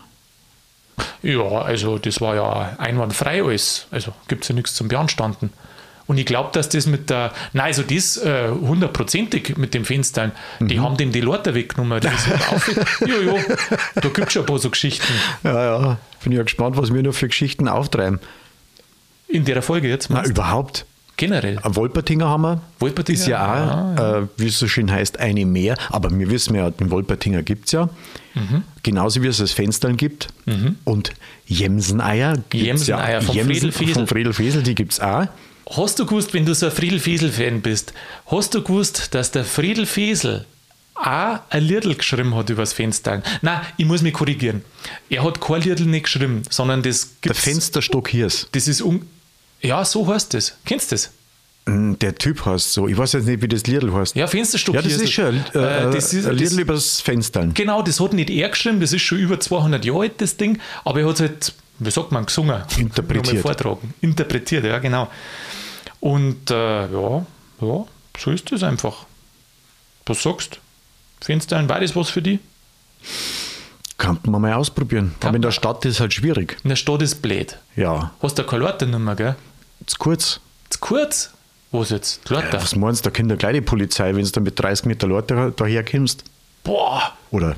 Ja, 1.23 1.43
also 1.43 1.99
das 1.99 2.21
war 2.21 2.35
ja 2.35 2.77
einwandfrei 2.79 3.43
alles. 3.43 3.87
Also 3.91 4.13
gibt 4.29 4.45
es 4.45 4.49
ja 4.49 4.55
nichts 4.55 4.75
zum 4.75 4.89
Beanstanden. 4.89 5.53
Und 6.07 6.19
ich 6.19 6.27
glaube, 6.27 6.51
dass 6.53 6.69
das 6.69 6.87
mit 6.87 7.11
der, 7.11 7.33
nein, 7.53 7.67
also 7.67 7.83
das 7.83 8.17
äh, 8.19 8.49
hundertprozentig 8.51 9.57
mit 9.57 9.75
dem 9.75 9.85
Fenstern, 9.85 10.33
die 10.61 10.79
haben 10.79 10.97
dem 10.97 11.11
die 11.11 11.21
Leute 11.21 11.55
weggenommen. 11.55 12.01
Das 12.01 12.27
ja, 13.01 13.07
ja, 13.07 13.35
da 13.95 14.09
gibt 14.09 14.29
es 14.29 14.33
schon 14.33 14.43
ein 14.43 14.47
paar 14.47 14.59
so 14.59 14.71
Geschichten. 14.71 15.13
Ja, 15.43 15.81
ja, 15.81 15.99
bin 16.23 16.33
ja 16.33 16.43
gespannt, 16.43 16.77
was 16.77 16.95
wir 16.95 17.03
noch 17.03 17.15
für 17.15 17.29
Geschichten 17.29 17.67
auftreiben. 17.69 18.21
In 19.29 19.45
der 19.45 19.61
Folge 19.63 19.89
jetzt, 19.89 20.09
du? 20.09 20.21
überhaupt. 20.23 20.87
generell. 21.17 21.59
Ein 21.61 21.75
Wolpertinger 21.75 22.29
haben 22.29 22.43
wir. 22.43 22.61
Wolpertinger? 22.79 23.19
Ist 23.19 23.27
ja 23.27 23.45
auch, 23.45 23.99
Ah, 23.99 24.19
Äh, 24.19 24.27
wie 24.37 24.47
es 24.47 24.59
so 24.61 24.69
schön 24.69 24.91
heißt, 24.93 25.19
eine 25.19 25.45
mehr. 25.45 25.77
Aber 25.91 26.17
wir 26.17 26.31
wissen 26.31 26.55
ja, 26.55 26.71
den 26.71 26.91
Wolpertinger 26.93 27.43
gibt 27.43 27.67
es 27.67 27.73
ja. 27.73 27.89
Mhm. 28.35 28.63
Genauso 28.85 29.23
wie 29.23 29.27
es 29.27 29.39
das 29.39 29.51
Fenstern 29.53 29.97
gibt. 29.97 30.29
Und 30.85 31.13
Jemseneier. 31.47 32.35
gibt's 32.51 32.65
Jemseneier 32.67 33.23
vom 33.23 33.35
Friedel 33.35 33.73
Fiesel. 33.73 33.95
Vom 33.95 34.07
Friedel 34.07 34.33
Fiesel, 34.33 34.63
die 34.63 34.75
gibt 34.77 34.93
es 34.93 35.01
auch. 35.01 35.27
Hast 35.69 35.99
du 35.99 36.07
gewusst, 36.07 36.33
wenn 36.33 36.47
du 36.47 36.55
so 36.55 36.67
ein 36.67 36.73
Friedel 36.73 37.01
Fiesel-Fan 37.01 37.61
bist, 37.61 37.93
hast 38.27 38.55
du 38.55 38.63
gewusst, 38.63 39.15
dass 39.15 39.33
der 39.33 39.45
Friedel 39.45 39.85
Fiesel 39.87 40.45
auch 40.95 41.41
ein 41.51 41.63
Liedl 41.65 41.95
geschrieben 41.95 42.35
hat 42.37 42.49
übers 42.51 42.73
Fenster? 42.73 43.23
Nein, 43.43 43.61
ich 43.77 43.85
muss 43.85 44.01
mich 44.03 44.15
korrigieren. 44.15 44.63
Er 45.11 45.25
hat 45.25 45.41
kein 45.41 45.63
Liedl 45.63 45.85
nicht 45.87 46.05
geschrieben, 46.05 46.43
sondern 46.51 46.83
das 46.83 47.09
Der 47.25 47.33
gibt's, 47.33 47.41
Fensterstock 47.41 48.09
Hirs. 48.09 48.47
Das 48.53 48.69
ist 48.69 48.81
un 48.81 49.03
Ja, 49.61 49.85
so 49.85 50.07
heißt 50.07 50.35
das. 50.35 50.57
Kennst 50.65 50.93
du 50.93 50.95
das? 50.95 51.11
Mm, 51.67 51.95
Der 52.01 52.15
Typ 52.15 52.47
heißt 52.47 52.73
so. 52.73 52.87
Ich 52.87 52.97
weiß 52.97 53.15
jetzt 53.15 53.27
nicht, 53.27 53.43
wie 53.43 53.49
das 53.49 53.67
Liedl 53.67 53.93
heißt. 53.93 54.15
Ja, 54.15 54.29
Fensterstock 54.29 54.77
Ja, 54.77 54.83
das 54.83 54.93
ist 54.93 55.11
schon 55.13 55.35
äh, 55.53 55.59
Äh, 55.59 55.91
das 55.91 56.15
ist, 56.15 56.27
ein 56.27 56.39
das, 56.39 56.41
Liedl 56.41 56.61
übers 56.61 57.01
Fenstern. 57.01 57.53
Genau, 57.55 57.83
das 57.83 57.99
hat 57.99 58.13
nicht 58.13 58.31
er 58.31 58.49
geschrieben, 58.51 58.79
das 58.81 58.93
ist 58.93 59.03
schon 59.03 59.19
über 59.19 59.41
200 59.41 59.85
Jahre 59.85 60.03
alt, 60.03 60.21
das 60.21 60.37
Ding, 60.37 60.61
aber 60.85 61.01
er 61.01 61.09
hat 61.09 61.15
es 61.17 61.21
halt, 61.21 61.55
wie 61.79 61.91
sagt 61.91 62.13
man, 62.13 62.27
gesungen. 62.27 62.63
Interpretiert. 62.77 63.43
Vortragen. 63.43 63.95
Interpretiert, 64.01 64.65
ja, 64.65 64.79
genau. 64.79 65.09
Und 66.01 66.51
äh, 66.51 66.87
ja, 66.93 67.27
ja, 67.61 67.85
so 68.19 68.31
ist 68.31 68.51
es 68.53 68.63
einfach. 68.63 69.07
Was 70.07 70.23
sagst 70.23 70.57
du? 70.57 71.25
Fenster 71.25 71.69
war 71.69 71.81
das 71.81 71.97
was 71.97 72.11
für 72.11 72.23
die? 72.23 72.39
Kann 73.99 74.19
man 74.27 74.43
mal 74.43 74.53
ausprobieren. 74.53 75.15
Kann 75.21 75.29
Aber 75.29 75.37
in 75.37 75.43
der. 75.43 75.53
Stadt 75.53 75.85
ist 75.87 76.01
halt 76.01 76.13
schwierig. 76.13 76.57
In 76.65 76.69
der 76.69 76.77
Stadt 76.77 77.01
ist 77.03 77.23
blöd. 77.23 77.59
Ja, 77.77 78.13
Hast 78.23 78.39
du 78.39 78.45
keine 78.45 78.65
Lortennummer, 78.65 79.17
gell? 79.17 79.37
zu 79.87 79.97
kurz. 79.99 80.41
Zu 80.69 80.79
kurz? 80.81 81.31
Was 81.73 81.91
jetzt? 81.91 82.21
Ja, 82.31 82.43
was 82.53 82.77
meinst 82.77 83.05
du, 83.05 83.11
da 83.11 83.15
kennt 83.15 83.31
ja 83.31 83.37
gleich 83.37 83.55
die 83.55 83.61
Polizei, 83.61 84.15
wenn 84.15 84.25
du 84.25 84.41
mit 84.41 84.59
30 84.59 84.87
Meter 84.87 85.07
Leute 85.07 85.53
daher 85.57 85.85
kommst. 85.85 86.25
Boah! 86.63 87.13
Oder 87.31 87.57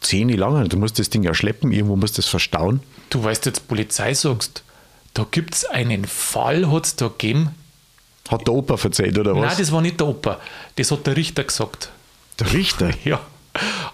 Zähne 0.00 0.36
lang. 0.36 0.68
Du 0.68 0.76
musst 0.76 0.98
das 0.98 1.10
Ding 1.10 1.22
ja 1.22 1.34
schleppen, 1.34 1.72
irgendwo 1.72 1.96
musst 1.96 2.16
du 2.16 2.22
das 2.22 2.28
verstauen. 2.28 2.80
Du 3.10 3.22
weißt 3.22 3.46
jetzt, 3.46 3.68
Polizei 3.68 4.14
sagst, 4.14 4.62
da 5.14 5.26
gibt 5.30 5.54
es 5.54 5.64
einen 5.64 6.04
Fall, 6.04 6.70
hat 6.70 6.86
es 6.86 6.96
da 6.96 7.08
gegeben. 7.08 7.54
Hat 8.28 8.46
der 8.46 8.54
Opa 8.54 8.76
erzählt, 8.82 9.18
oder 9.18 9.34
was? 9.34 9.42
Nein, 9.42 9.56
das 9.58 9.72
war 9.72 9.80
nicht 9.80 9.98
der 9.98 10.06
Opa. 10.06 10.38
Das 10.76 10.90
hat 10.90 11.06
der 11.06 11.16
Richter 11.16 11.44
gesagt. 11.44 11.90
der 12.38 12.52
Richter? 12.52 12.90
Ja. 13.04 13.20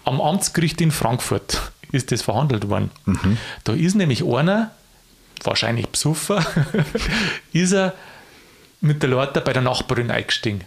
Am 0.05 0.21
Amtsgericht 0.21 0.81
in 0.83 0.91
Frankfurt 0.91 1.73
ist 1.91 2.13
das 2.13 2.21
verhandelt 2.21 2.69
worden. 2.69 2.91
Da 3.65 3.73
ist 3.73 3.95
nämlich 3.95 4.23
einer, 4.23 4.73
wahrscheinlich 5.43 5.91
Psuffer, 5.93 6.45
ist 7.55 7.73
er 7.73 7.95
mit 8.83 9.03
der 9.03 9.09
Leute 9.09 9.41
bei 9.41 9.55
der 9.55 9.63
Nachbarin 9.63 10.11
eingestiegen. 10.11 10.61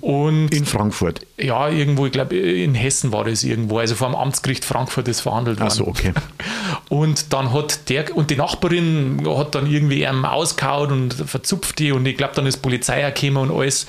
Und 0.00 0.48
In 0.52 0.66
Frankfurt. 0.66 1.20
ja, 1.36 1.68
irgendwo, 1.68 2.06
ich 2.06 2.12
glaube, 2.12 2.36
in 2.36 2.74
Hessen 2.74 3.12
war 3.12 3.24
das 3.24 3.44
irgendwo, 3.44 3.78
also 3.78 3.94
vor 3.94 4.08
dem 4.08 4.16
Amtsgericht 4.16 4.64
Frankfurt 4.64 5.06
ist 5.06 5.20
verhandelt 5.20 5.60
worden. 5.60 5.68
Ach 5.70 5.74
so, 5.74 5.86
okay. 5.86 6.12
Und 6.88 7.32
dann 7.32 7.52
hat 7.52 7.88
der, 7.88 8.16
und 8.16 8.30
die 8.30 8.36
Nachbarin 8.36 9.22
hat 9.26 9.54
dann 9.54 9.70
irgendwie 9.70 10.04
ihm 10.04 10.24
ausgehauen 10.24 10.90
und 10.90 11.12
verzupft 11.12 11.78
die 11.78 11.92
und 11.92 12.06
ich 12.06 12.16
glaube, 12.16 12.32
dann 12.34 12.46
ist 12.46 12.58
Polizei 12.62 13.10
gekommen 13.10 13.50
und 13.50 13.56
alles. 13.58 13.86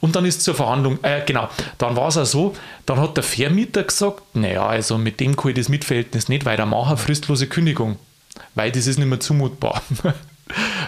Und 0.00 0.14
dann 0.14 0.24
ist 0.24 0.42
zur 0.42 0.54
Verhandlung, 0.54 0.98
äh, 1.02 1.22
genau, 1.26 1.48
dann 1.78 1.96
war 1.96 2.08
es 2.08 2.16
auch 2.16 2.24
so, 2.24 2.54
dann 2.84 3.00
hat 3.00 3.16
der 3.16 3.24
Vermieter 3.24 3.82
gesagt, 3.82 4.22
naja, 4.34 4.64
also 4.64 4.96
mit 4.96 5.18
dem 5.18 5.34
kann 5.34 5.50
ich 5.50 5.56
das 5.56 5.68
Mietverhältnis 5.68 6.28
nicht 6.28 6.44
weitermachen, 6.44 6.96
fristlose 6.96 7.48
Kündigung, 7.48 7.96
weil 8.54 8.70
das 8.70 8.86
ist 8.86 8.98
nicht 8.98 9.08
mehr 9.08 9.20
zumutbar. 9.20 9.82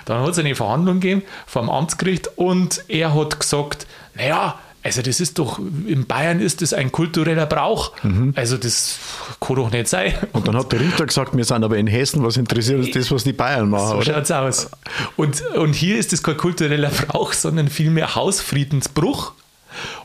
dann 0.05 0.23
hat 0.23 0.31
es 0.31 0.39
eine 0.39 0.55
Verhandlung 0.55 1.01
gegeben 1.01 1.23
vom 1.47 1.69
Amtsgericht 1.71 2.31
und 2.37 2.85
er 2.89 3.15
hat 3.15 3.41
gesagt, 3.41 3.87
naja, 4.15 4.59
also 4.85 5.03
das 5.03 5.21
ist 5.21 5.39
doch, 5.39 5.59
in 5.59 6.07
Bayern 6.07 6.41
ist 6.41 6.63
das 6.63 6.73
ein 6.73 6.93
kultureller 6.93 7.47
Brauch. 7.47 7.93
Also 8.37 8.57
das 8.57 8.99
kann 9.41 9.57
doch 9.57 9.71
nicht 9.71 9.89
sein. 9.89 10.15
Und 10.33 10.47
dann 10.49 10.57
hat 10.57 10.71
der 10.73 10.81
Richter 10.81 11.05
gesagt, 11.05 11.37
wir 11.37 11.45
sind 11.45 11.65
aber 11.65 11.77
in 11.77 11.89
Hessen, 11.89 12.25
was 12.25 12.37
interessiert 12.37 12.79
uns 12.79 12.93
das, 12.93 13.11
was 13.11 13.25
die 13.25 13.33
Bayern 13.33 13.69
machen, 13.69 13.89
So 13.89 13.95
oder? 13.97 14.05
schaut's 14.05 14.31
aus. 14.31 14.71
Und, 15.17 15.43
und 15.57 15.75
hier 15.75 15.99
ist 15.99 16.13
es 16.13 16.23
kein 16.23 16.37
kultureller 16.37 16.91
Brauch, 16.91 17.33
sondern 17.33 17.69
vielmehr 17.69 18.15
Hausfriedensbruch. 18.15 19.33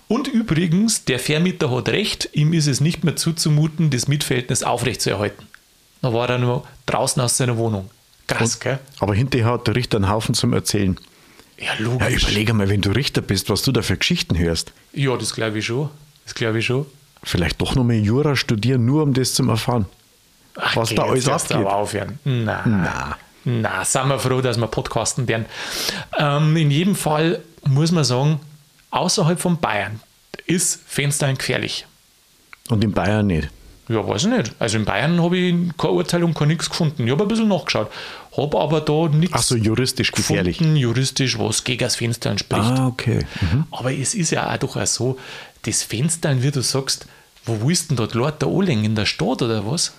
Und 0.08 0.28
übrigens, 0.28 1.06
der 1.06 1.20
Vermieter 1.20 1.72
hat 1.72 1.90
recht, 1.90 2.30
ihm 2.34 2.52
ist 2.52 2.68
es 2.68 2.82
nicht 2.82 3.04
mehr 3.04 3.16
zuzumuten, 3.16 3.90
das 3.90 4.08
Mietverhältnis 4.08 4.64
aufrechtzuerhalten. 4.64 5.48
Da 6.02 6.14
war 6.14 6.30
er 6.30 6.40
nur 6.40 6.64
draußen 6.88 7.22
aus 7.22 7.38
seiner 7.38 7.58
Wohnung. 7.58 7.90
Krass, 8.38 8.60
gell? 8.60 8.80
Aber 9.00 9.14
hinterher 9.16 9.48
hat 9.52 9.68
der 9.68 9.76
Richter 9.76 9.98
einen 9.98 10.10
Haufen 10.10 10.34
zum 10.36 10.54
Erzählen. 10.54 10.98
Ja, 11.58 11.66
Ja, 11.66 11.72
logisch. 11.80 12.24
überleg 12.24 12.50
einmal, 12.50 12.70
wenn 12.70 12.82
du 12.82 12.92
Richter 12.92 13.22
bist, 13.22 13.50
was 13.50 13.62
du 13.62 13.72
da 13.72 13.82
für 13.82 13.98
Geschichten 13.98 14.38
hörst. 14.38 14.72
Ja, 14.94 15.16
das 15.18 15.34
glaube 15.34 15.60
ich 15.60 15.66
schon. 15.66 15.90
Das 16.26 16.34
glaube 16.36 16.60
ich 16.60 16.66
schon. 16.66 16.86
Vielleicht 17.24 17.62
doch 17.62 17.76
noch 17.76 17.84
mal 17.84 17.96
Jura 17.96 18.36
studieren, 18.36 18.86
nur 18.86 19.04
um 19.04 19.14
das 19.14 19.34
zu 19.34 19.48
erfahren. 19.48 19.86
Ach, 20.56 20.76
Was 20.76 20.90
geh, 20.90 20.96
da 20.96 21.04
alles 21.04 21.28
abgeht. 21.28 21.58
aber 21.58 21.76
aufhören. 21.76 22.20
Na, 22.26 22.62
Na. 22.66 23.18
na, 23.46 23.86
sind 23.86 24.08
wir 24.10 24.20
froh, 24.20 24.42
dass 24.42 24.58
wir 24.58 24.68
podcasten 24.68 25.28
werden. 25.28 25.46
Ähm, 26.18 26.56
in 26.58 26.70
jedem 26.70 26.96
Fall 26.96 27.42
muss 27.66 27.92
man 27.92 28.04
sagen, 28.04 28.40
außerhalb 28.92 29.40
von 29.40 29.58
Bayern 29.58 30.00
ist 30.46 30.82
Fenstern 30.86 31.38
gefährlich. 31.38 31.86
Und 32.70 32.84
in 32.84 32.92
Bayern 32.92 33.28
nicht. 33.28 33.50
Ja, 33.94 34.08
weiß 34.08 34.24
ich 34.24 34.30
nicht. 34.30 34.56
Also 34.58 34.78
in 34.78 34.86
Bayern 34.86 35.22
habe 35.22 35.38
ich 35.38 35.54
keine 35.78 35.94
Urteilung, 35.94 36.30
und 36.32 36.38
kein 36.38 36.48
nichts 36.48 36.68
gefunden. 36.68 37.06
Ich 37.06 37.12
habe 37.12 37.24
ein 37.24 37.28
bisschen 37.28 37.48
nachgeschaut. 37.48 37.92
Habe 38.36 38.60
aber 38.60 38.82
da 38.82 39.08
nichts 39.16 39.36
Ach 39.36 39.44
so, 39.44 39.56
juristisch 39.56 40.12
gefährlich. 40.12 40.58
gefunden, 40.58 40.78
juristisch, 40.78 41.38
was 41.38 41.64
gegen 41.64 41.80
das 41.84 41.96
Fenstern 41.98 42.40
spricht. 42.40 42.64
Ah, 42.64 42.88
okay. 42.88 43.20
Mhm. 43.42 43.66
Aber 43.70 43.94
es 43.94 44.16
ist 44.16 44.32
ja 44.32 44.52
auch 44.52 44.58
doch 44.58 44.76
auch 44.78 44.88
so, 44.88 45.20
das 45.62 45.84
Fenstern, 45.84 46.42
wie 46.42 46.50
du 46.50 46.62
sagst, 46.62 47.06
wo 47.46 47.68
willst 47.68 47.84
du 47.84 47.88
denn 47.90 47.98
dort 47.98 48.16
Leute 48.16 48.48
anlegen? 48.48 48.84
In 48.84 48.96
der 48.96 49.06
Stadt 49.06 49.44
oder 49.44 49.70
was? 49.70 49.94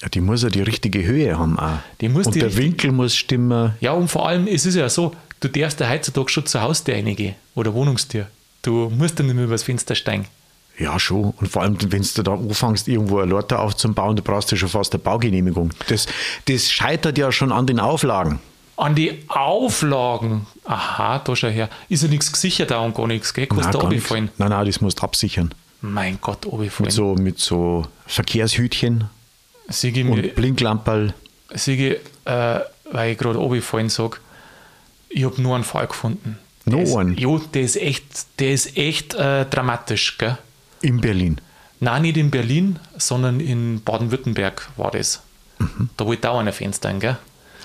Ja, 0.00 0.08
die 0.08 0.22
muss 0.22 0.42
ja 0.42 0.48
die 0.48 0.62
richtige 0.62 1.04
Höhe 1.04 1.38
haben 1.38 1.58
auch. 1.58 1.80
Die 2.00 2.08
muss 2.08 2.26
Und 2.26 2.36
der 2.36 2.56
Winkel 2.56 2.92
muss 2.92 3.14
stimmen. 3.14 3.74
Ja, 3.80 3.92
und 3.92 4.08
vor 4.08 4.26
allem, 4.26 4.46
es 4.46 4.64
ist 4.64 4.76
ja 4.76 4.88
so, 4.88 5.14
du 5.40 5.48
darfst 5.48 5.80
ja 5.80 5.90
heutzutage 5.90 6.30
schon 6.30 6.46
zur 6.46 6.62
Haustür 6.62 6.94
reingehen 6.94 7.34
oder 7.54 7.74
Wohnungstür. 7.74 8.28
Du 8.62 8.88
musst 8.88 9.18
ja 9.18 9.24
nicht 9.26 9.34
mehr 9.34 9.44
übers 9.44 9.64
Fenster 9.64 9.94
steigen. 9.94 10.26
Ja, 10.80 10.98
schon. 10.98 11.34
Und 11.36 11.48
vor 11.48 11.60
allem, 11.62 11.76
wenn 11.92 12.02
du 12.02 12.22
da 12.22 12.32
anfängst, 12.32 12.88
irgendwo 12.88 13.18
eine 13.18 13.30
Leute 13.30 13.58
aufzubauen, 13.58 14.16
da 14.16 14.22
brauchst 14.24 14.50
du 14.50 14.56
schon 14.56 14.70
fast 14.70 14.94
eine 14.94 15.02
Baugenehmigung. 15.02 15.70
Das, 15.88 16.06
das 16.46 16.70
scheitert 16.72 17.18
ja 17.18 17.30
schon 17.30 17.52
an 17.52 17.66
den 17.66 17.78
Auflagen. 17.78 18.40
An 18.76 18.94
die 18.94 19.18
Auflagen, 19.28 20.46
aha, 20.64 21.18
da 21.18 21.36
schau 21.36 21.48
her, 21.48 21.68
ist 21.90 22.02
ja 22.02 22.08
nichts 22.08 22.32
gesichert 22.32 22.72
auch 22.72 22.86
und 22.86 22.94
gar 22.94 23.06
nichts, 23.06 23.34
gell? 23.34 23.46
Kannst 23.46 23.64
Nein, 23.64 23.72
du 23.72 23.78
nichts. 23.88 23.92
runterfallen. 24.10 24.30
nein, 24.38 24.48
nein, 24.48 24.66
das 24.66 24.80
musst 24.80 24.98
du 25.00 25.02
absichern. 25.02 25.54
Mein 25.82 26.18
Gott, 26.20 26.46
runterfallen. 26.46 26.86
Mit 26.86 26.92
so, 26.92 27.14
mit 27.14 27.38
so 27.38 27.86
Verkehrshütchen 28.06 29.04
Siege, 29.68 30.04
und 30.10 30.34
Blinklamperl. 30.34 31.12
Siege 31.54 32.00
äh, 32.24 32.60
weil 32.90 33.12
ich 33.12 33.18
gerade 33.18 33.38
runterfallen 33.38 33.90
sage, 33.90 34.16
ich 35.10 35.24
habe 35.24 35.40
nur 35.42 35.54
einen 35.56 35.64
Fall 35.64 35.86
gefunden. 35.86 36.38
Der 36.64 36.80
ist- 36.82 36.96
einen? 36.96 37.16
Jo, 37.18 37.38
der 37.38 37.62
ist 37.62 37.76
echt, 37.76 38.04
der 38.38 38.52
ist 38.52 38.76
echt 38.78 39.12
äh, 39.14 39.44
dramatisch, 39.44 40.16
gell? 40.16 40.38
In 40.82 41.00
Berlin. 41.00 41.40
Nein, 41.80 42.02
nicht 42.02 42.16
in 42.16 42.30
Berlin, 42.30 42.78
sondern 42.96 43.40
in 43.40 43.82
Baden-Württemberg 43.82 44.68
war 44.76 44.90
das. 44.90 45.22
Mhm. 45.58 45.90
Da 45.96 46.06
wollte 46.06 46.30
auch 46.30 46.38
einer 46.38 46.52
Fenster, 46.52 46.92
gell? 46.94 47.16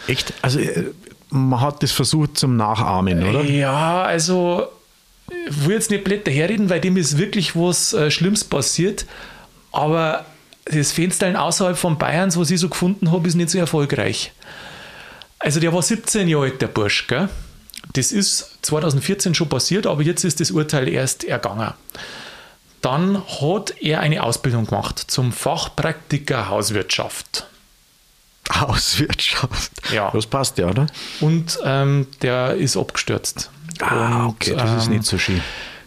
Echt? 0.08 0.34
Also, 0.42 0.60
äh, 0.60 0.92
man 1.30 1.62
hat 1.62 1.84
das 1.84 1.92
versucht 1.92 2.38
zum 2.38 2.56
Nachahmen, 2.56 3.24
oder? 3.24 3.44
Ja, 3.44 4.04
also 4.04 4.68
ich 5.48 5.66
will 5.66 5.76
jetzt 5.76 5.92
nicht 5.92 6.04
blöd 6.04 6.26
daherreden, 6.26 6.70
weil 6.70 6.80
dem 6.80 6.98
ist 6.98 7.18
wirklich 7.18 7.56
was 7.56 7.94
äh, 7.94 8.12
Schlimmes 8.12 8.44
passiert. 8.44 9.06
Aber 9.72 10.26
das 10.66 10.92
Fenster 10.92 11.42
außerhalb 11.42 11.78
von 11.78 11.98
Bayerns, 11.98 12.38
was 12.38 12.52
ich 12.52 12.60
so 12.60 12.70
gefunden 12.70 13.12
habe, 13.12 13.28
ist 13.28 13.36
nicht 13.36 13.50
so 13.50 13.58
erfolgreich. 13.58 14.32
Also 15.40 15.60
der 15.60 15.74
war 15.74 15.82
17 15.82 16.28
Jahre 16.28 16.46
alt, 16.46 16.62
der 16.62 16.68
Bursch. 16.68 17.08
Gell? 17.08 17.30
Das 17.94 18.12
ist 18.12 18.60
2014 18.64 19.36
schon 19.36 19.50
passiert, 19.50 19.88
aber 19.88 20.02
jetzt 20.02 20.24
ist 20.24 20.40
das 20.40 20.52
Urteil 20.52 20.88
erst 20.88 21.24
ergangen. 21.24 21.74
Dann 22.86 23.24
hat 23.42 23.74
er 23.82 24.02
eine 24.02 24.22
Ausbildung 24.22 24.68
gemacht 24.68 25.00
zum 25.00 25.32
Fachpraktiker 25.32 26.50
Hauswirtschaft. 26.50 27.48
Hauswirtschaft. 28.54 29.72
Ja. 29.92 30.12
Das 30.12 30.28
passt 30.28 30.60
ja, 30.60 30.68
oder? 30.68 30.86
Und 31.20 31.58
ähm, 31.66 32.06
der 32.22 32.54
ist 32.54 32.78
abgestürzt. 32.78 33.50
Ah, 33.80 34.26
Und, 34.26 34.36
okay, 34.36 34.54
das 34.56 34.84
ist 34.84 34.86
ähm, 34.86 34.94
nicht 34.94 35.06
so 35.06 35.18
schön. 35.18 35.42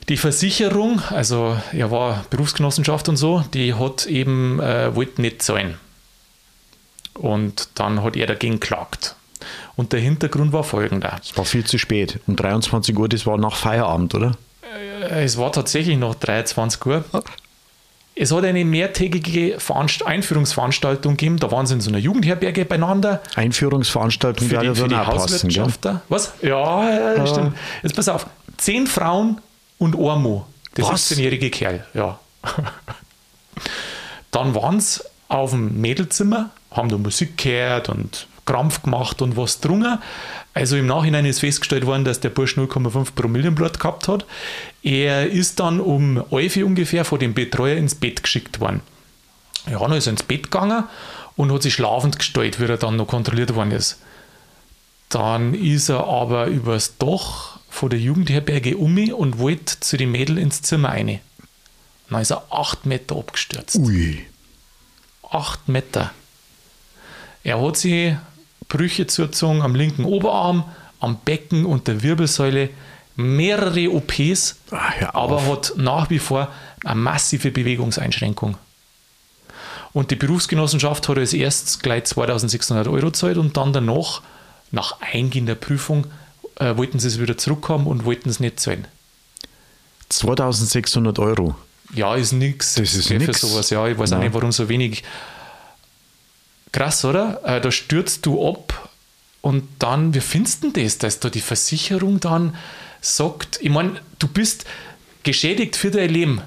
Die 0.09 0.17
Versicherung, 0.17 1.00
also 1.11 1.57
er 1.73 1.93
war 1.93 2.25
Berufsgenossenschaft 2.31 3.09
und 3.09 3.17
so, 3.17 3.45
die 3.55 3.75
hat 3.75 4.07
eben, 4.07 4.59
äh, 4.59 4.93
wollte 4.97 5.23
nicht 5.23 5.40
zahlen. 5.40 5.78
Und 7.14 7.69
dann 7.76 8.02
hat 8.02 8.17
er 8.17 8.26
dagegen 8.26 8.59
geklagt. 8.59 9.14
Und 9.76 9.93
der 9.93 10.00
Hintergrund 10.00 10.52
war 10.52 10.64
folgender. 10.64 11.21
Es 11.23 11.37
war 11.37 11.45
viel 11.45 11.62
zu 11.62 11.78
spät. 11.78 12.19
Um 12.26 12.35
23 12.35 12.99
Uhr, 12.99 13.09
das 13.09 13.25
war 13.25 13.38
nach 13.38 13.55
Feierabend, 13.55 14.17
oder? 14.17 14.37
Äh, 15.09 15.25
Es 15.25 15.37
war 15.38 15.53
tatsächlich 15.53 15.97
noch 15.99 16.15
23 16.15 16.85
Uhr. 16.87 17.05
Es 18.15 18.33
hat 18.33 18.45
eine 18.45 18.65
mehrtägige 18.65 19.61
Veranst 19.61 20.05
Einführungsveranstaltung 20.05 21.17
gegeben. 21.17 21.38
Da 21.38 21.53
waren 21.53 21.67
sie 21.67 21.75
in 21.75 21.81
so 21.81 21.91
einer 21.91 21.99
Jugendherberge 21.99 22.65
beieinander. 22.65 23.23
Einführungsveranstaltung 23.37 24.49
Für 24.49 24.59
die, 24.59 24.75
für 24.75 24.88
die 24.88 24.95
passen, 24.97 25.49
gell? 25.49 25.62
Hauswirtschafter. 25.62 26.03
Was? 26.09 26.33
Ja, 26.43 27.15
ja, 27.15 27.27
stimmt. 27.27 27.57
Jetzt 27.83 27.95
pass 27.95 28.09
auf. 28.09 28.27
Zehn 28.57 28.88
Frauen 28.88 29.41
und 29.79 29.95
Ormo. 29.95 30.47
Der 30.77 30.85
Was? 30.88 31.12
17-jährige 31.12 31.50
Kerl, 31.50 31.87
ja. 31.95 32.19
Dann 34.33 34.55
waren 34.55 34.81
sie 34.81 35.00
auf 35.29 35.50
dem 35.50 35.81
Mädelzimmer, 35.81 36.50
haben 36.71 36.88
da 36.88 36.99
Musik 36.99 37.37
gehört 37.38 37.88
und 37.88 38.27
Krampf 38.49 38.83
gemacht 38.83 39.21
und 39.21 39.37
was 39.37 39.61
drungen. 39.61 39.99
Also 40.55 40.76
im 40.76 40.87
Nachhinein 40.87 41.26
ist 41.26 41.40
festgestellt 41.40 41.85
worden, 41.85 42.05
dass 42.05 42.21
der 42.21 42.31
Bursch 42.31 42.57
0,5 42.57 43.12
Promille 43.14 43.49
im 43.49 43.55
Blut 43.55 43.78
gehabt 43.78 44.09
hat. 44.09 44.25
Er 44.83 45.28
ist 45.31 45.61
dann 45.61 45.81
um 45.81 46.25
11 46.31 46.57
Uhr 46.57 46.67
ungefähr 46.67 47.05
von 47.05 47.19
dem 47.19 47.35
Betreuer 47.35 47.76
ins 47.76 47.95
Bett 47.95 48.23
geschickt 48.23 48.59
worden. 48.59 48.81
Ja, 49.71 49.81
dann 49.81 49.93
ist 49.93 50.07
er 50.07 50.12
ins 50.12 50.23
Bett 50.23 50.45
gegangen 50.45 50.85
und 51.37 51.52
hat 51.52 51.62
sich 51.62 51.75
schlafend 51.75 52.19
gestellt, 52.19 52.59
wie 52.59 52.64
er 52.64 52.78
dann 52.78 52.97
noch 52.97 53.07
kontrolliert 53.07 53.55
worden 53.55 53.73
ist. 53.73 54.00
Dann 55.11 55.52
ist 55.52 55.90
er 55.90 56.07
aber 56.07 56.47
übers 56.47 56.97
Dach 56.97 57.59
von 57.69 57.90
der 57.90 57.99
Jugendherberge 57.99 58.78
um 58.78 58.97
und 59.12 59.38
wollte 59.38 59.78
zu 59.81 59.99
den 59.99 60.11
Mädel 60.11 60.38
ins 60.38 60.62
Zimmer 60.62 60.88
rein. 60.88 61.21
Dann 62.09 62.23
ist 62.23 62.31
er 62.31 62.47
acht 62.50 62.87
Meter 62.87 63.17
abgestürzt. 63.17 63.76
Ui. 63.76 64.25
Acht 65.31 65.69
Meter. 65.69 66.12
Er 67.45 67.61
hat 67.61 67.76
sich 67.76 68.14
Brüche 68.68 69.06
zugezogen 69.06 69.62
am 69.62 69.75
linken 69.75 70.04
Oberarm, 70.04 70.64
am 71.00 71.18
Becken 71.25 71.64
und 71.64 71.88
der 71.88 72.02
Wirbelsäule, 72.02 72.70
mehrere 73.16 73.90
OPs, 73.90 74.56
hör 74.70 75.14
aber 75.14 75.44
hat 75.46 75.72
nach 75.76 76.10
wie 76.10 76.18
vor 76.18 76.48
eine 76.84 76.94
massive 76.94 77.50
Bewegungseinschränkung. 77.50 78.56
Und 79.92 80.10
die 80.10 80.16
Berufsgenossenschaft 80.16 81.08
hat 81.08 81.18
als 81.18 81.32
erstes 81.32 81.78
gleich 81.78 82.04
2600 82.04 82.87
Euro 82.88 83.06
gezahlt 83.06 83.38
und 83.38 83.56
dann 83.56 83.72
danach, 83.72 84.22
nach 84.70 85.00
eingehender 85.00 85.54
Prüfung, 85.54 86.06
äh, 86.56 86.76
wollten 86.76 86.98
sie 86.98 87.08
es 87.08 87.18
wieder 87.18 87.38
zurückhaben 87.38 87.87
und 87.87 88.04
wollten 88.04 88.28
es 88.28 88.38
nicht 88.38 88.60
zahlen. 88.60 88.87
2600 90.10 91.18
Euro. 91.18 91.54
Ja, 91.94 92.14
ist 92.14 92.32
nichts. 92.32 92.75
Das 92.75 92.94
ist 92.94 93.08
für 93.08 93.14
nix. 93.14 93.40
sowas. 93.40 93.70
Ja, 93.70 93.87
ich 93.87 93.98
weiß 93.98 94.12
auch 94.12 94.16
Nein. 94.18 94.26
nicht, 94.26 94.34
warum 94.34 94.52
so 94.52 94.68
wenig. 94.68 95.02
Krass, 96.72 97.04
oder? 97.04 97.40
Äh, 97.44 97.60
da 97.60 97.70
stürzt 97.70 98.26
du 98.26 98.46
ab 98.48 98.90
und 99.40 99.64
dann, 99.78 100.14
wie 100.14 100.20
findest 100.20 100.64
du 100.64 100.70
denn 100.70 100.84
das, 100.84 100.98
dass 100.98 101.20
da 101.20 101.30
die 101.30 101.40
Versicherung 101.40 102.20
dann 102.20 102.54
sagt, 103.00 103.58
ich 103.62 103.70
meine, 103.70 104.00
du 104.18 104.28
bist 104.28 104.64
geschädigt 105.22 105.76
für 105.76 105.90
dein 105.90 106.10
Leben 106.10 106.42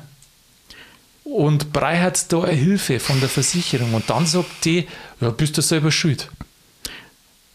und 1.24 1.72
brauchst 1.72 2.34
da 2.34 2.44
eine 2.44 2.54
Hilfe 2.54 3.00
von 3.00 3.20
der 3.20 3.30
Versicherung 3.30 3.94
und 3.94 4.10
dann 4.10 4.26
sagt 4.26 4.66
die, 4.66 4.88
ja, 5.20 5.30
bist 5.30 5.58
du 5.58 5.62
selber 5.62 5.92
schuld. 5.92 6.30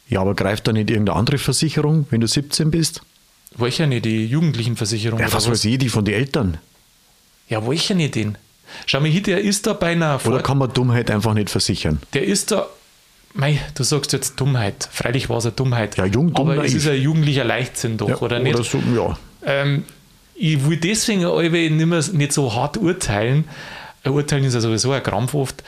Ja, 0.08 0.20
aber 0.20 0.34
greift 0.34 0.66
da 0.68 0.72
nicht 0.72 0.88
irgendeine 0.88 1.18
andere 1.18 1.38
Versicherung, 1.38 2.06
wenn 2.10 2.20
du 2.20 2.28
17 2.28 2.70
bist? 2.70 3.02
Welcher 3.56 3.86
nicht, 3.86 4.04
die 4.04 4.26
Jugendlichenversicherung? 4.26 5.18
Ja, 5.18 5.32
was 5.32 5.50
weiß 5.50 5.64
ich, 5.64 5.78
die 5.78 5.88
von 5.88 6.04
den 6.04 6.14
Eltern. 6.14 6.58
Ja, 7.48 7.66
welcher 7.66 7.94
nicht 7.94 8.14
den? 8.14 8.38
Schau 8.86 9.00
mal 9.00 9.08
hier, 9.10 9.22
der 9.22 9.40
ist 9.40 9.66
da 9.66 9.72
bei 9.72 9.92
einer 9.92 10.20
Oder 10.24 10.42
kann 10.42 10.58
man 10.58 10.72
Dummheit 10.72 11.10
einfach 11.10 11.34
nicht 11.34 11.50
versichern? 11.50 12.00
der 12.14 12.24
ist 12.24 12.50
da, 12.50 12.66
mei, 13.34 13.60
du 13.74 13.82
sagst 13.82 14.12
jetzt 14.12 14.40
Dummheit. 14.40 14.88
Freilich 14.92 15.28
war 15.28 15.38
es 15.38 15.44
eine 15.46 15.52
Dummheit. 15.52 15.96
Ja, 15.96 16.04
jung, 16.04 16.32
dumm, 16.34 16.50
Aber 16.50 16.64
es 16.64 16.74
ist 16.74 16.86
ein 16.88 17.00
jugendlicher 17.00 17.44
Leichtsinn 17.44 17.96
doch, 17.96 18.08
Ja, 18.08 18.16
oder 18.20 18.38
nicht? 18.38 18.56
so, 18.64 18.78
ja. 18.94 19.18
Ähm, 19.44 19.84
ich 20.34 20.66
will 20.68 20.76
deswegen 20.76 21.24
alle 21.24 21.50
nicht, 21.50 21.86
mehr, 21.86 22.04
nicht 22.12 22.32
so 22.32 22.54
hart 22.54 22.76
urteilen. 22.76 23.44
Urteilen 24.04 24.44
ist 24.44 24.54
ja 24.54 24.60
sowieso 24.60 24.92
ein 24.92 25.02
Krampf 25.02 25.34
oft, 25.34 25.62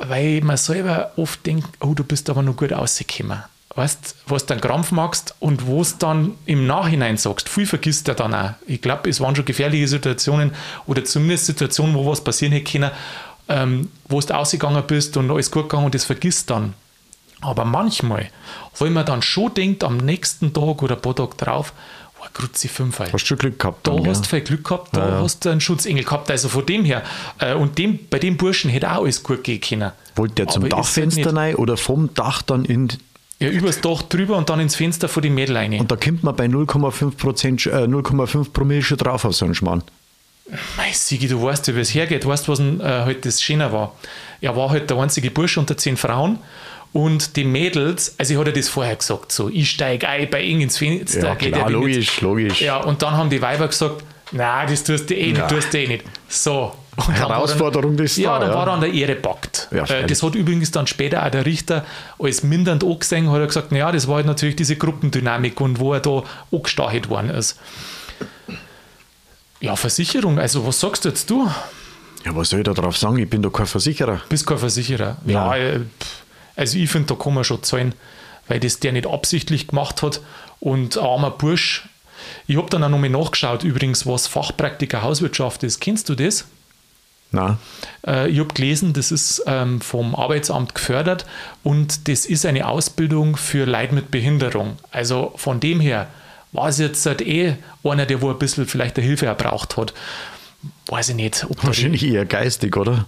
weil 0.00 0.40
man 0.42 0.56
selber 0.56 1.12
oft 1.16 1.44
denkt, 1.46 1.68
oh, 1.80 1.94
du 1.94 2.04
bist 2.04 2.28
aber 2.30 2.42
noch 2.42 2.56
gut 2.56 2.72
rausgekommen. 2.72 3.42
Weißt 3.76 4.16
was 4.26 4.46
du 4.46 4.54
dann 4.54 4.60
Krampf 4.62 4.90
machst 4.90 5.34
und 5.38 5.66
wo 5.66 5.82
es 5.82 5.98
dann 5.98 6.32
im 6.46 6.66
Nachhinein 6.66 7.18
sagst, 7.18 7.48
viel 7.48 7.66
vergisst 7.66 8.08
er 8.08 8.14
dann 8.14 8.34
auch. 8.34 8.50
Ich 8.66 8.80
glaube, 8.80 9.08
es 9.10 9.20
waren 9.20 9.36
schon 9.36 9.44
gefährliche 9.44 9.86
Situationen 9.86 10.52
oder 10.86 11.04
zumindest 11.04 11.46
Situationen, 11.46 11.94
wo 11.94 12.06
was 12.06 12.24
passieren 12.24 12.52
hätte 12.52 12.72
können, 12.72 12.90
ähm, 13.48 13.90
wo 14.08 14.18
du 14.20 14.34
ausgegangen 14.34 14.82
bist 14.86 15.16
und 15.18 15.30
alles 15.30 15.50
gut 15.50 15.64
gegangen 15.68 15.84
und 15.84 15.94
das 15.94 16.04
vergisst 16.04 16.48
dann. 16.50 16.72
Aber 17.42 17.66
manchmal, 17.66 18.30
wenn 18.78 18.94
man 18.94 19.04
dann 19.04 19.20
schon 19.20 19.52
denkt, 19.52 19.84
am 19.84 19.98
nächsten 19.98 20.54
Tag 20.54 20.82
oder 20.82 20.96
ein 20.96 21.02
paar 21.02 21.14
Tage 21.14 21.36
drauf, 21.36 21.74
oh, 22.20 22.24
Grützi 22.32 22.68
5 22.68 22.98
Hast 23.12 23.30
du 23.30 23.36
Glück 23.36 23.58
gehabt? 23.58 23.86
da 23.86 23.94
dann, 23.94 24.06
hast 24.06 24.22
du 24.22 24.24
ja. 24.24 24.30
viel 24.30 24.40
Glück 24.40 24.64
gehabt, 24.64 24.96
da 24.96 25.20
hast 25.22 25.44
du 25.44 25.50
einen 25.50 25.60
Schutzengel 25.60 26.04
gehabt. 26.04 26.30
Also 26.30 26.48
von 26.48 26.64
dem 26.64 26.84
her. 26.86 27.02
Äh, 27.38 27.52
und 27.54 27.76
dem, 27.76 27.98
bei 28.08 28.18
dem 28.18 28.38
Burschen 28.38 28.70
hätte 28.70 28.90
auch 28.90 29.02
alles 29.02 29.22
gut 29.22 29.44
gehen 29.44 29.60
können. 29.60 29.92
Wollte 30.14 30.34
der 30.36 30.48
zum 30.48 30.62
halt 30.62 30.72
Dachfenster 30.72 31.20
nicht- 31.32 31.36
rein 31.36 31.54
oder 31.56 31.76
vom 31.76 32.14
Dach 32.14 32.40
dann 32.40 32.64
in. 32.64 32.88
Ja, 33.38 33.48
übers 33.50 33.80
Dach 33.80 34.02
drüber 34.02 34.36
und 34.36 34.48
dann 34.48 34.60
ins 34.60 34.76
Fenster 34.76 35.08
von 35.08 35.22
den 35.22 35.34
Mädel 35.34 35.56
rein. 35.56 35.78
Und 35.78 35.90
da 35.90 35.96
kommt 35.96 36.22
man 36.22 36.34
bei 36.34 36.46
0,5 36.46 37.16
Prozent, 37.16 37.66
äh, 37.66 37.86
0,5 37.86 38.50
Promille 38.52 38.82
schon 38.82 38.96
drauf 38.96 39.24
auf 39.24 39.34
so 39.34 39.44
einen 39.44 39.54
Schmarrn. 39.54 39.82
Mei, 40.76 40.92
Sigi, 40.92 41.28
du 41.28 41.42
weißt 41.42 41.74
wie 41.74 41.80
es 41.80 41.92
hergeht. 41.94 42.24
Du 42.24 42.28
weißt, 42.28 42.48
was 42.48 42.60
äh, 42.60 42.78
halt 42.80 43.24
das 43.26 43.42
Schöne 43.42 43.72
war. 43.72 43.94
Er 44.40 44.56
war 44.56 44.70
halt 44.70 44.88
der 44.88 44.96
einzige 44.96 45.30
Bursch 45.30 45.58
unter 45.58 45.76
zehn 45.76 45.96
Frauen. 45.96 46.38
Und 46.92 47.36
die 47.36 47.44
Mädels, 47.44 48.14
also 48.16 48.32
ich 48.32 48.40
hatte 48.40 48.52
das 48.54 48.68
vorher 48.70 48.96
gesagt, 48.96 49.30
so, 49.32 49.50
ich 49.50 49.70
steige 49.70 50.08
ein 50.08 50.30
bei 50.30 50.40
ihm 50.42 50.60
ins 50.60 50.78
Fenster. 50.78 51.26
Ja, 51.28 51.34
klar, 51.34 51.60
er 51.62 51.68
wie 51.68 51.72
logisch, 51.72 52.20
logisch. 52.22 52.62
Ja, 52.62 52.78
und 52.78 53.02
dann 53.02 53.12
haben 53.12 53.28
die 53.28 53.42
Weiber 53.42 53.68
gesagt, 53.68 54.02
nein, 54.32 54.66
das 54.70 54.82
tust 54.82 55.10
du 55.10 55.14
eh 55.14 55.26
nicht, 55.26 55.36
Ja. 55.38 55.46
tust 55.46 55.74
du 55.74 55.78
eh 55.78 55.88
nicht. 55.88 56.04
So. 56.28 56.72
Und 56.96 57.12
Herausforderung, 57.12 57.96
das 57.96 58.16
Ja, 58.16 58.38
da, 58.38 58.54
war 58.54 58.66
dann 58.66 58.80
der 58.80 58.92
Ehre 58.92 59.16
packt. 59.16 59.68
Ja, 59.70 59.84
äh, 59.84 60.06
das 60.06 60.22
hat 60.22 60.34
übrigens 60.34 60.70
dann 60.70 60.86
später 60.86 61.24
auch 61.24 61.30
der 61.30 61.44
Richter 61.44 61.84
als 62.18 62.42
mindernd 62.42 62.84
angesehen, 62.84 63.30
hat 63.30 63.40
er 63.40 63.46
gesagt, 63.46 63.70
naja, 63.70 63.92
das 63.92 64.08
war 64.08 64.16
halt 64.16 64.26
natürlich 64.26 64.56
diese 64.56 64.76
Gruppendynamik 64.76 65.60
und 65.60 65.78
wo 65.78 65.92
er 65.92 66.00
da 66.00 66.22
angestachelt 66.50 67.10
worden 67.10 67.30
ist. 67.30 67.58
Ja, 69.60 69.76
Versicherung, 69.76 70.38
also 70.38 70.66
was 70.66 70.80
sagst 70.80 71.04
du 71.04 71.10
jetzt 71.10 71.28
du? 71.28 71.50
Ja, 72.24 72.34
was 72.34 72.50
soll 72.50 72.60
ich 72.60 72.64
da 72.64 72.72
drauf 72.72 72.96
sagen? 72.96 73.18
Ich 73.18 73.28
bin 73.28 73.42
doch 73.42 73.52
kein 73.52 73.66
Versicherer. 73.66 74.20
Bist 74.28 74.46
kein 74.46 74.58
Versicherer. 74.58 75.18
Ja. 75.26 75.56
Ja, 75.56 75.62
äh, 75.62 75.80
also 76.56 76.78
ich 76.78 76.90
finde, 76.90 77.14
da 77.14 77.22
kann 77.22 77.34
man 77.34 77.44
schon 77.44 77.62
zahlen, 77.62 77.94
weil 78.48 78.58
das 78.58 78.80
der 78.80 78.92
nicht 78.92 79.06
absichtlich 79.06 79.68
gemacht 79.68 80.02
hat. 80.02 80.20
Und 80.60 80.96
ein 80.96 81.04
armer 81.04 81.30
Bursch, 81.30 81.88
ich 82.46 82.56
habe 82.56 82.70
dann 82.70 82.82
auch 82.82 82.88
nochmal 82.88 83.10
nachgeschaut, 83.10 83.64
übrigens, 83.64 84.06
was 84.06 84.26
Fachpraktiker 84.26 85.02
Hauswirtschaft 85.02 85.62
ist. 85.62 85.80
Kennst 85.80 86.08
du 86.08 86.14
das? 86.14 86.46
Nein. 87.36 87.58
Äh, 88.06 88.28
ich 88.30 88.38
habe 88.40 88.52
gelesen, 88.52 88.92
das 88.92 89.12
ist 89.12 89.42
ähm, 89.46 89.80
vom 89.80 90.14
Arbeitsamt 90.14 90.74
gefördert 90.74 91.26
und 91.62 92.08
das 92.08 92.26
ist 92.26 92.46
eine 92.46 92.66
Ausbildung 92.66 93.36
für 93.36 93.64
Leute 93.66 93.94
mit 93.94 94.10
Behinderung. 94.10 94.76
Also 94.90 95.32
von 95.36 95.60
dem 95.60 95.80
her 95.80 96.08
war 96.52 96.68
es 96.68 96.78
jetzt 96.78 97.04
halt 97.06 97.20
eh 97.20 97.56
einer, 97.84 98.06
der 98.06 98.22
wo 98.22 98.30
ein 98.30 98.38
bisschen 98.38 98.66
vielleicht 98.66 98.96
eine 98.96 99.06
Hilfe 99.06 99.26
erbraucht 99.26 99.76
hat. 99.76 99.92
Weiß 100.86 101.10
ich 101.10 101.14
nicht, 101.14 101.46
Wahrscheinlich 101.62 102.04
eher 102.04 102.24
geistig, 102.24 102.76
oder? 102.76 103.06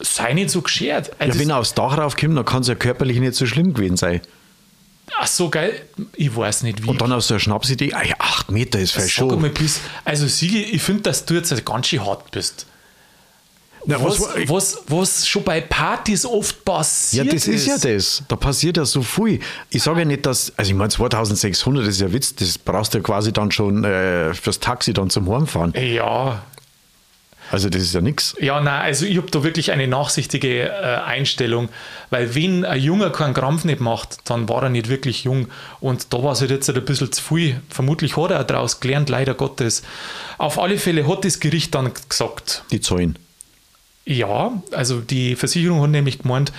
sei 0.00 0.32
nicht 0.32 0.50
so 0.50 0.62
geschert. 0.62 1.08
Ja, 1.08 1.26
Also 1.26 1.38
wenn 1.38 1.50
er 1.50 1.58
aufs 1.58 1.74
Dach 1.74 1.96
raufkommt, 1.98 2.36
dann 2.36 2.44
kann 2.44 2.62
es 2.62 2.68
ja 2.68 2.74
körperlich 2.74 3.20
nicht 3.20 3.34
so 3.34 3.46
schlimm 3.46 3.74
gewesen 3.74 3.96
sein. 3.96 4.20
Ach 5.18 5.26
so, 5.26 5.50
geil. 5.50 5.74
Ich 6.16 6.34
weiß 6.34 6.62
nicht, 6.62 6.82
wie. 6.82 6.88
Und 6.88 7.00
dann 7.00 7.12
aus 7.12 7.28
so 7.28 7.34
einer 7.34 7.40
Schnapsidee, 7.40 7.90
ja, 7.90 8.14
acht 8.18 8.50
Meter 8.50 8.78
ist 8.78 8.92
vielleicht 8.92 9.12
schon. 9.12 9.40
mal, 9.40 9.50
also 10.04 10.26
Sigi, 10.26 10.62
ich 10.62 10.82
finde, 10.82 11.02
dass 11.02 11.24
du 11.26 11.34
jetzt 11.34 11.64
ganz 11.64 11.88
schön 11.88 12.04
hart 12.04 12.30
bist. 12.30 12.66
Na, 13.84 14.00
Was, 14.02 14.20
was, 14.20 14.48
was, 14.48 14.78
was 14.86 15.26
schon 15.26 15.42
bei 15.42 15.60
Partys 15.60 16.24
oft 16.24 16.56
ja, 16.66 16.74
passiert 16.74 17.32
das 17.32 17.48
ist 17.48 17.66
ja 17.66 17.76
das. 17.78 18.22
Da 18.28 18.36
passiert 18.36 18.76
ja 18.76 18.84
so 18.84 19.02
viel. 19.02 19.40
Ich 19.70 19.82
sage 19.82 20.00
ja 20.00 20.04
nicht, 20.04 20.24
dass, 20.24 20.52
also 20.56 20.70
ich 20.70 20.76
meine, 20.76 20.90
2600 20.90 21.86
ist 21.86 22.00
ja 22.00 22.12
Witz, 22.12 22.34
das 22.34 22.58
brauchst 22.58 22.94
du 22.94 22.98
ja 22.98 23.02
quasi 23.04 23.32
dann 23.32 23.50
schon 23.50 23.82
äh, 23.84 24.34
fürs 24.34 24.60
Taxi 24.60 24.92
dann 24.92 25.10
zum 25.10 25.28
Heimfahren. 25.28 25.74
Ja, 25.76 26.42
Also 27.50 27.68
das 27.68 27.82
ist 27.82 27.92
ja 27.92 28.00
nichts. 28.00 28.34
ja, 28.40 28.60
nein, 28.60 28.82
also 28.82 29.04
ich 29.04 29.16
habe 29.16 29.30
da 29.30 29.42
wirklich 29.42 29.72
eine 29.72 29.86
nachsichtige 29.88 30.68
äh, 30.68 30.70
Einstellung, 31.04 31.68
weil 32.08 32.34
wenn 32.36 32.64
ein 32.64 32.80
Junger 32.80 33.10
keinen 33.10 33.34
Krampf 33.34 33.64
nicht 33.64 33.80
macht, 33.80 34.18
dann 34.30 34.48
war 34.48 34.62
er 34.62 34.68
nicht 34.70 34.88
wirklich 34.88 35.24
jung 35.24 35.48
und 35.80 36.12
da 36.14 36.22
war 36.22 36.32
es 36.32 36.40
halt 36.40 36.50
jetzt 36.50 36.70
ein 36.70 36.84
bisschen 36.84 37.10
zu 37.12 37.20
viel. 37.22 37.60
Vermutlich 37.68 38.16
hat 38.16 38.30
er 38.30 38.40
auch 38.40 38.46
daraus 38.46 38.80
gelernt, 38.80 39.08
leider 39.10 39.34
Gottes. 39.34 39.82
Auf 40.38 40.58
alle 40.58 40.78
Fälle 40.78 41.06
hat 41.08 41.24
das 41.24 41.40
Gericht 41.40 41.74
dann 41.74 41.90
gesagt, 42.08 42.62
Die 42.70 42.80
Zahlen. 42.80 43.18
Ja, 44.04 44.62
also 44.72 45.00
die 45.00 45.36
Versicherung 45.36 45.82
hat 45.82 45.90
nämlich 45.90 46.18
gemeint, 46.18 46.52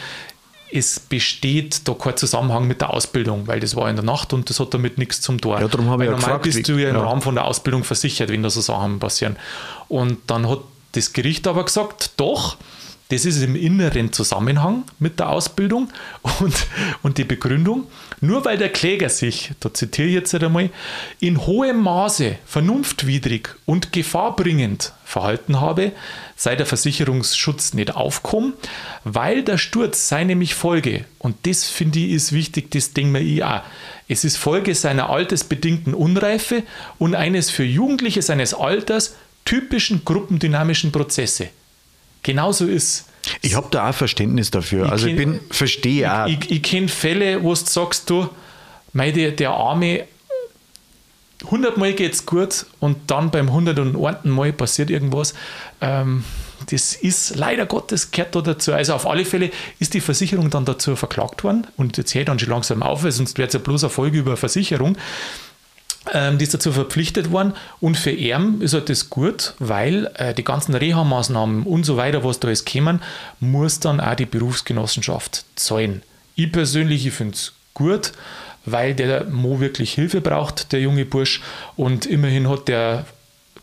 es 0.71 0.99
besteht 0.99 1.87
da 1.87 1.93
kein 1.93 2.17
Zusammenhang 2.17 2.67
mit 2.67 2.81
der 2.81 2.91
Ausbildung, 2.91 3.45
weil 3.47 3.59
das 3.59 3.75
war 3.75 3.89
in 3.89 3.95
der 3.95 4.03
Nacht 4.03 4.33
und 4.33 4.49
das 4.49 4.59
hat 4.59 4.73
damit 4.73 4.97
nichts 4.97 5.21
zum 5.21 5.39
Tor. 5.39 5.61
Ja, 5.61 5.67
darum 5.67 5.87
habe 5.87 6.03
ich 6.03 6.07
ja 6.07 6.15
normal 6.15 6.39
gefragt, 6.39 6.43
bist 6.43 6.67
du 6.67 6.77
ja 6.77 6.89
im 6.89 6.95
ja. 6.95 7.03
Rahmen 7.03 7.21
von 7.21 7.35
der 7.35 7.45
Ausbildung 7.45 7.83
versichert, 7.83 8.29
wenn 8.29 8.41
da 8.41 8.49
so 8.49 8.59
Sachen 8.59 8.99
passieren. 8.99 9.35
Und 9.87 10.17
dann 10.27 10.49
hat 10.49 10.59
das 10.93 11.13
Gericht 11.13 11.45
aber 11.45 11.63
gesagt, 11.65 12.13
doch, 12.17 12.57
das 13.09 13.25
ist 13.25 13.43
im 13.43 13.55
inneren 13.55 14.11
Zusammenhang 14.13 14.83
mit 14.99 15.19
der 15.19 15.29
Ausbildung 15.29 15.89
und, 16.39 16.55
und 17.03 17.17
die 17.17 17.23
Begründung, 17.23 17.87
nur 18.21 18.45
weil 18.45 18.57
der 18.57 18.69
Kläger 18.69 19.09
sich, 19.09 19.51
da 19.59 19.73
zitiere 19.73 20.07
ich 20.07 20.13
jetzt 20.13 20.33
einmal, 20.35 20.69
in 21.19 21.45
hohem 21.45 21.81
Maße 21.81 22.37
vernunftwidrig 22.45 23.49
und 23.65 23.91
gefahrbringend 23.91 24.93
verhalten 25.05 25.59
habe, 25.59 25.91
sei 26.35 26.55
der 26.55 26.65
Versicherungsschutz 26.65 27.73
nicht 27.73 27.95
aufkommen, 27.95 28.53
weil 29.03 29.43
der 29.43 29.57
Sturz 29.57 30.07
sei 30.07 30.23
nämlich 30.23 30.55
Folge, 30.55 31.05
und 31.19 31.35
das 31.45 31.65
finde 31.65 31.99
ich 31.99 32.11
ist 32.11 32.31
wichtig, 32.31 32.71
das 32.71 32.93
denke 32.93 33.11
mir 33.11 33.21
ich 33.21 33.43
auch, 33.43 33.61
es 34.07 34.23
ist 34.23 34.37
Folge 34.37 34.75
seiner 34.75 35.09
altersbedingten 35.09 35.93
Unreife 35.93 36.63
und 36.99 37.15
eines 37.15 37.49
für 37.49 37.63
Jugendliche 37.63 38.21
seines 38.21 38.53
Alters 38.53 39.15
typischen 39.45 40.03
gruppendynamischen 40.05 40.91
Prozesse. 40.91 41.49
Genauso 42.23 42.65
ist 42.65 43.05
Ich 43.41 43.55
habe 43.55 43.67
da 43.71 43.89
auch 43.89 43.93
Verständnis 43.93 44.49
dafür. 44.51 44.91
also 44.91 45.07
ich 45.07 45.13
kenn- 45.13 45.17
bin, 45.17 45.39
verstehe 45.51 46.11
auch. 46.23 46.27
ich, 46.27 46.49
ich 46.49 46.63
kenne 46.63 46.87
Fälle, 46.87 47.43
wo 47.43 47.49
du 47.49 47.55
sagst, 47.55 48.09
du, 48.09 48.27
mei, 48.93 49.11
der, 49.11 49.31
der 49.31 49.51
Arme, 49.51 50.05
100 51.45 51.77
Mal 51.77 51.93
geht's 51.93 52.25
gut 52.25 52.65
und 52.79 52.97
dann 53.11 53.29
beim 53.29 53.47
101. 53.49 54.23
Mal 54.23 54.53
passiert 54.53 54.89
irgendwas. 54.89 55.33
Ähm, 55.81 56.23
das 56.69 56.95
ist 56.95 57.35
leider 57.35 57.65
Gottes 57.65 58.11
gehört 58.11 58.33
da 58.35 58.39
dazu. 58.41 58.71
Also 58.73 58.93
auf 58.93 59.05
alle 59.05 59.25
Fälle 59.25 59.51
ist 59.79 59.93
die 59.93 59.99
Versicherung 59.99 60.49
dann 60.49 60.63
dazu 60.63 60.95
verklagt 60.95 61.43
worden 61.43 61.67
und 61.75 61.97
jetzt 61.97 62.15
hört 62.15 62.29
dann 62.29 62.39
schon 62.39 62.49
langsam 62.49 62.81
auf, 62.81 63.03
weil 63.03 63.11
sonst 63.11 63.37
wäre 63.37 63.47
es 63.49 63.53
ja 63.53 63.59
bloß 63.59 63.83
eine 63.83 63.89
Folge 63.89 64.19
über 64.19 64.37
Versicherung. 64.37 64.97
Ähm, 66.11 66.37
die 66.37 66.43
ist 66.43 66.53
dazu 66.53 66.73
verpflichtet 66.73 67.31
worden 67.31 67.53
und 67.79 67.95
für 67.95 68.11
ihn 68.11 68.59
ist 68.61 68.73
halt 68.73 68.89
das 68.89 69.09
gut, 69.09 69.53
weil 69.59 70.11
äh, 70.15 70.33
die 70.33 70.43
ganzen 70.43 70.75
Reha-Maßnahmen 70.75 71.63
und 71.63 71.85
so 71.85 71.95
weiter, 71.95 72.25
was 72.25 72.41
da 72.41 72.49
jetzt 72.49 72.69
kommen, 72.69 73.01
muss 73.39 73.79
dann 73.79 74.01
auch 74.01 74.15
die 74.15 74.25
Berufsgenossenschaft 74.25 75.45
zahlen. 75.55 76.01
Ich 76.35 76.51
persönlich, 76.51 77.05
ich 77.05 77.13
finde 77.13 77.35
es 77.35 77.53
gut, 77.73 78.11
weil 78.65 78.95
der 78.95 79.25
Mo 79.25 79.61
wirklich 79.61 79.93
Hilfe 79.93 80.19
braucht, 80.19 80.73
der 80.73 80.81
junge 80.81 81.05
Bursch 81.05 81.41
und 81.77 82.05
immerhin 82.05 82.49
hat 82.49 82.67
der 82.67 83.05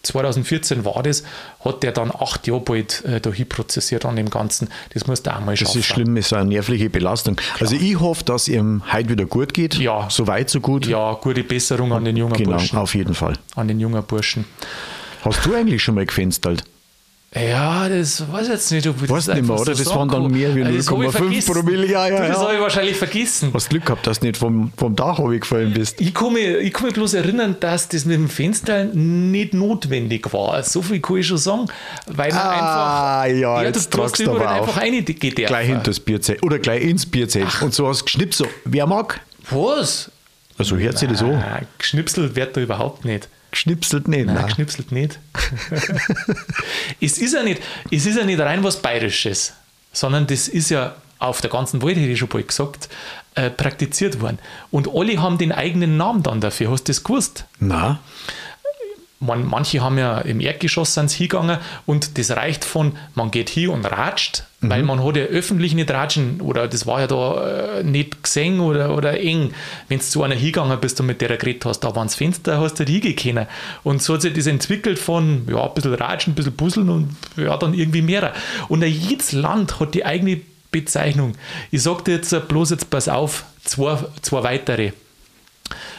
2014 0.02 0.84
war 0.84 1.02
das, 1.02 1.22
hat 1.64 1.82
der 1.82 1.92
dann 1.92 2.10
acht 2.10 2.46
Jahre 2.46 2.60
bald 2.60 3.04
äh, 3.04 3.20
dahin 3.20 3.48
prozessiert 3.48 4.04
an 4.06 4.16
dem 4.16 4.30
Ganzen. 4.30 4.68
Das 4.94 5.06
musst 5.06 5.26
du 5.26 5.34
auch 5.34 5.40
mal 5.40 5.52
Das 5.56 5.60
schaffen. 5.60 5.78
ist 5.80 5.86
schlimm, 5.86 6.16
ist 6.16 6.32
eine 6.32 6.46
nervliche 6.48 6.88
Belastung. 6.90 7.36
Also 7.58 7.76
ich 7.76 7.98
hoffe, 8.00 8.24
dass 8.24 8.48
ihm 8.48 8.82
heute 8.92 9.10
wieder 9.10 9.26
gut 9.26 9.52
geht. 9.54 9.74
Ja. 9.74 10.08
So 10.10 10.26
weit, 10.26 10.48
so 10.50 10.60
gut. 10.60 10.86
Ja, 10.86 11.12
gute 11.14 11.44
Besserung 11.44 11.92
an 11.92 12.04
den 12.04 12.16
jungen 12.16 12.34
Genau, 12.34 12.52
Burschen. 12.52 12.78
auf 12.78 12.94
jeden 12.94 13.14
Fall. 13.14 13.34
An 13.56 13.68
den 13.68 13.78
jungen 13.80 14.02
Burschen. 14.02 14.44
Hast 15.22 15.44
du 15.44 15.54
eigentlich 15.54 15.82
schon 15.82 15.94
mal 15.96 16.06
gefenstert? 16.06 16.64
Ja, 17.32 17.88
das 17.88 18.28
weiß 18.32 18.46
ich 18.46 18.52
jetzt 18.52 18.72
nicht. 18.72 18.88
Ob 18.88 19.00
ich 19.04 19.08
Weiß 19.08 19.26
das 19.26 19.36
nicht 19.36 19.46
mehr, 19.46 19.54
oder? 19.56 19.72
so 19.76 19.84
Das 19.84 19.94
waren 19.94 20.08
dann 20.08 20.26
mehr 20.32 20.52
wie 20.56 20.62
kann. 20.62 20.76
Das 20.76 20.90
hab 20.90 20.98
ich 21.00 21.08
0,5 21.10 21.12
vergessen. 21.12 21.52
Promille. 21.54 21.86
Ja, 21.86 22.08
ja, 22.08 22.16
Du, 22.22 22.26
Das 22.26 22.36
ja. 22.38 22.42
habe 22.42 22.54
ich 22.54 22.60
wahrscheinlich 22.60 22.96
vergessen. 22.96 23.50
Hast 23.54 23.70
Glück 23.70 23.86
gehabt, 23.86 24.04
dass 24.04 24.18
du 24.18 24.26
nicht 24.26 24.36
vom, 24.36 24.72
vom 24.76 24.96
Dach 24.96 25.20
gefallen 25.24 25.72
bist. 25.72 26.00
Ich 26.00 26.12
kann, 26.12 26.32
mich, 26.32 26.44
ich 26.44 26.72
kann 26.72 26.86
mich 26.86 26.94
bloß 26.94 27.14
erinnern, 27.14 27.54
dass 27.60 27.86
das 27.88 28.04
mit 28.04 28.16
dem 28.16 28.28
Fenster 28.28 28.84
nicht 28.86 29.54
notwendig 29.54 30.32
war. 30.32 30.60
So 30.64 30.82
viel 30.82 30.98
kann 31.00 31.18
ich 31.18 31.28
schon 31.28 31.38
sagen. 31.38 31.66
Weil 32.08 32.30
man 32.32 32.38
Ah, 32.42 33.20
einfach. 33.20 33.38
ja, 33.40 33.60
du 33.60 33.66
jetzt 33.66 33.94
du 33.94 34.02
hast 34.02 34.18
überall 34.18 34.60
einfach 34.60 34.76
reingehen 34.78 35.04
Gleich 35.04 35.34
dürfen. 35.36 35.56
hinter 35.66 35.82
das 35.84 36.00
Bierzelt. 36.00 36.42
Oder 36.42 36.58
gleich 36.58 36.82
ins 36.82 37.06
Bierzelt. 37.06 37.62
Und 37.62 37.72
so 37.72 37.86
hast 37.86 38.00
du 38.00 38.04
geschnippt 38.06 38.34
so. 38.34 38.46
Wer 38.64 38.88
mag? 38.88 39.20
Was? 39.50 40.10
Also 40.58 40.76
hört 40.76 40.98
sich 40.98 41.08
das. 41.08 41.22
Ah, 41.22 41.60
geschnipselt 41.78 42.34
wird 42.34 42.56
da 42.56 42.60
überhaupt 42.60 43.04
nicht. 43.04 43.28
Geschnipselt 43.50 44.08
nicht. 44.08 44.26
Nein, 44.26 44.34
Nein. 44.36 44.46
geschnipselt 44.46 44.92
nicht. 44.92 45.18
es, 47.00 47.18
ist 47.18 47.34
ja 47.34 47.42
nicht. 47.42 47.60
es 47.90 48.06
ist 48.06 48.16
ja 48.16 48.24
nicht 48.24 48.40
rein 48.40 48.62
was 48.62 48.80
Bayerisches, 48.80 49.52
sondern 49.92 50.26
das 50.26 50.48
ist 50.48 50.70
ja 50.70 50.94
auf 51.18 51.40
der 51.40 51.50
ganzen 51.50 51.82
Welt, 51.82 51.96
hätte 51.96 52.06
ich 52.08 52.18
schon 52.18 52.28
bald 52.28 52.48
gesagt, 52.48 52.88
äh, 53.34 53.50
praktiziert 53.50 54.20
worden. 54.20 54.38
Und 54.70 54.88
alle 54.94 55.20
haben 55.20 55.36
den 55.38 55.52
eigenen 55.52 55.96
Namen 55.96 56.22
dann 56.22 56.40
dafür. 56.40 56.70
Hast 56.70 56.84
du 56.88 56.92
das 56.92 57.04
gewusst? 57.04 57.44
Na, 57.58 58.00
Man, 59.18 59.46
manche 59.46 59.82
haben 59.82 59.98
ja 59.98 60.18
im 60.20 60.40
Erdgeschoss 60.40 60.94
sind 60.94 61.10
hingegangen 61.10 61.58
und 61.86 62.16
das 62.18 62.30
reicht 62.30 62.64
von, 62.64 62.96
man 63.14 63.30
geht 63.30 63.50
hier 63.50 63.70
und 63.72 63.84
ratscht, 63.84 64.44
weil 64.62 64.82
man 64.82 65.02
hat 65.02 65.16
ja 65.16 65.24
öffentlich 65.24 65.74
nicht 65.74 65.90
ratschen 65.90 66.40
oder 66.42 66.68
das 66.68 66.86
war 66.86 67.00
ja 67.00 67.06
da 67.06 67.78
äh, 67.78 67.82
nicht 67.82 68.22
gesehen 68.22 68.60
oder, 68.60 68.94
oder 68.94 69.18
eng. 69.18 69.54
Wenn 69.88 69.98
du 69.98 70.04
zu 70.04 70.22
einer 70.22 70.34
hingegangen 70.34 70.78
bist 70.80 71.00
und 71.00 71.06
mit 71.06 71.22
der 71.22 71.36
geredet 71.38 71.64
hast, 71.64 71.80
da 71.80 71.94
waren 71.96 72.08
das 72.08 72.16
Fenster, 72.16 72.60
hast 72.60 72.78
du 72.78 72.84
nicht 72.84 73.02
hingehen 73.02 73.16
können. 73.16 73.46
Und 73.84 74.02
so 74.02 74.14
hat 74.14 74.22
sich 74.22 74.34
das 74.34 74.46
entwickelt 74.46 74.98
von 74.98 75.46
ja, 75.48 75.66
ein 75.66 75.74
bisschen 75.74 75.94
ratschen, 75.94 76.32
ein 76.32 76.36
bisschen 76.36 76.56
puzzeln 76.56 76.90
und 76.90 77.16
ja, 77.36 77.56
dann 77.56 77.72
irgendwie 77.72 78.02
mehr. 78.02 78.34
Und 78.68 78.82
jedes 78.82 79.32
Land 79.32 79.80
hat 79.80 79.94
die 79.94 80.04
eigene 80.04 80.40
Bezeichnung. 80.70 81.32
Ich 81.70 81.82
sag 81.82 82.04
dir 82.04 82.16
jetzt 82.16 82.48
bloß 82.48 82.70
jetzt, 82.70 82.90
pass 82.90 83.08
auf, 83.08 83.44
zwei, 83.64 83.96
zwei 84.20 84.42
weitere. 84.42 84.92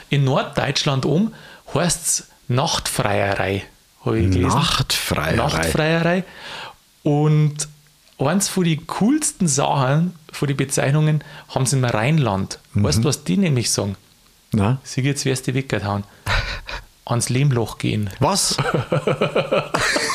In 0.10 0.24
Norddeutschland 0.24 1.06
um 1.06 1.34
heißt 1.74 2.08
es 2.08 2.28
Nachtfreierei. 2.48 3.64
Nachtfreierei. 4.06 5.36
Nachtfreierei. 5.36 6.24
Und 7.04 7.68
eins 8.28 8.48
von 8.48 8.64
den 8.64 8.86
coolsten 8.88 9.48
Sachen, 9.48 10.14
von 10.32 10.48
den 10.48 10.58
Bezeichnungen, 10.58 11.24
haben 11.50 11.66
sie 11.66 11.78
im 11.78 11.86
Rheinland. 11.86 12.60
Weißt 12.74 13.00
du, 13.00 13.04
was 13.06 13.24
die 13.24 13.38
nämlich 13.38 13.72
sagen? 13.72 13.96
Na? 14.52 14.80
Sie 14.84 15.02
jetzt 15.02 15.26
wirst 15.26 15.48
du 15.48 15.54
weggehauen. 15.54 16.04
Ans 17.06 17.30
Lehmloch 17.30 17.78
gehen. 17.78 18.10
Was? 18.20 18.58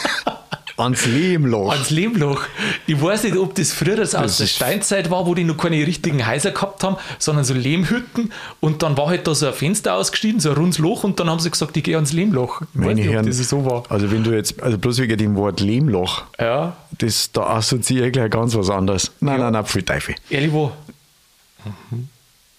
Ans 0.79 1.07
Lehmloch. 1.07 1.73
Ans 1.73 1.89
Lehmloch. 1.91 2.43
Ich 2.87 3.01
weiß 3.01 3.25
nicht, 3.25 3.37
ob 3.37 3.55
das 3.55 3.73
früher 3.73 3.97
das 3.97 4.15
aus 4.15 4.37
der 4.39 4.47
Steinzeit 4.47 5.11
war, 5.11 5.27
wo 5.27 5.35
die 5.35 5.45
noch 5.45 5.57
keine 5.57 5.77
richtigen 5.87 6.27
Häuser 6.27 6.51
gehabt 6.51 6.85
haben, 6.85 6.97
sondern 7.19 7.45
so 7.45 7.55
Lehmhütten 7.55 8.31
und 8.61 8.83
dann 8.83 8.97
war 8.97 9.07
halt 9.07 9.27
da 9.27 9.35
so 9.35 9.47
ein 9.47 9.55
Fenster 9.55 9.95
ausgestiegen, 9.95 10.39
so 10.39 10.51
ein 10.51 10.57
rundes 10.57 10.79
Loch 10.79 11.03
und 11.05 11.19
dann 11.19 11.31
haben 11.31 11.41
sie 11.41 11.51
gesagt, 11.51 11.77
ich 11.77 11.83
gehe 11.85 11.97
ans 11.97 12.13
Lehmloch. 12.13 12.61
Ich 12.61 12.67
Meine 12.75 12.95
nicht, 12.97 13.09
Herren, 13.11 13.27
das 13.27 13.39
so 13.39 13.65
war. 13.65 13.85
also 13.89 14.11
wenn 14.11 14.23
du 14.23 14.33
jetzt, 14.33 14.63
also 14.63 14.77
bloß 14.77 14.99
wegen 14.99 15.17
dem 15.17 15.35
Wort 15.37 15.61
Lehmloch, 15.61 16.25
Ja, 16.39 16.77
das, 16.99 17.33
da 17.33 17.45
assoziiere 17.57 18.09
ich 18.09 18.13
gleich 18.13 18.31
ganz 18.31 18.55
was 18.55 18.69
anderes. 18.69 19.13
Nein, 19.21 19.41
nein, 19.41 19.53
nein, 19.55 19.65
viel 19.65 19.83
Teufel. 19.83 20.15
ehrlich 20.29 20.53
wo? 20.53 20.73
Mhm. 21.91 22.09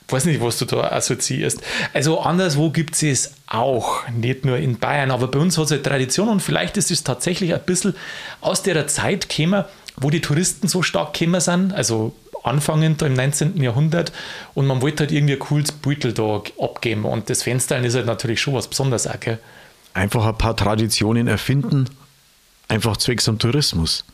Weiß 0.10 0.24
nicht, 0.26 0.42
was 0.42 0.58
du 0.58 0.66
da 0.66 0.92
assoziierst. 0.92 1.60
Also 1.94 2.22
anderswo 2.22 2.70
gibt 2.70 2.96
es 2.96 3.04
es 3.04 3.34
auch, 3.46 4.08
nicht 4.10 4.46
nur 4.46 4.58
in 4.58 4.80
Bayern, 4.80 5.12
aber 5.12 5.28
bei 5.28 5.40
uns 5.40 5.58
hat 5.58 5.66
es 5.66 5.72
eine 5.74 5.84
Tradition 5.84 6.30
und 6.30 6.42
vielleicht 6.42 6.78
ist 6.78 6.92
es 6.92 7.04
tatsächlich 7.04 7.54
ein 7.54 7.64
bisschen 7.66 7.94
aus 8.40 8.64
der 8.64 8.88
Zeit 8.88 9.28
gekommen, 9.28 9.66
wo 9.98 10.10
die 10.10 10.22
Touristen 10.22 10.70
so 10.70 10.82
stark 10.82 11.14
gekommen 11.14 11.42
sind, 11.42 11.74
also 11.74 12.14
anfangend 12.44 13.02
im 13.02 13.14
19. 13.16 13.62
Jahrhundert 13.62 14.14
und 14.54 14.66
man 14.66 14.82
wollte 14.82 15.04
halt 15.04 15.12
irgendwie 15.12 15.34
ein 15.34 15.40
cooles 15.40 15.74
Beutel 15.74 16.14
da 16.14 16.42
abgeben 16.60 17.04
und 17.04 17.30
das 17.30 17.44
Fenster 17.44 17.78
ist 17.80 17.96
halt 17.96 18.06
natürlich 18.06 18.40
schon 18.40 18.54
was 18.54 18.68
Besonderes 18.70 19.08
auch, 19.08 19.20
gell? 19.20 19.40
Einfach 19.94 20.26
ein 20.26 20.38
paar 20.38 20.56
Traditionen 20.56 21.28
erfinden, 21.28 21.90
einfach 22.70 22.96
zwecks 22.96 23.28
am 23.28 23.40
Tourismus. 23.40 24.06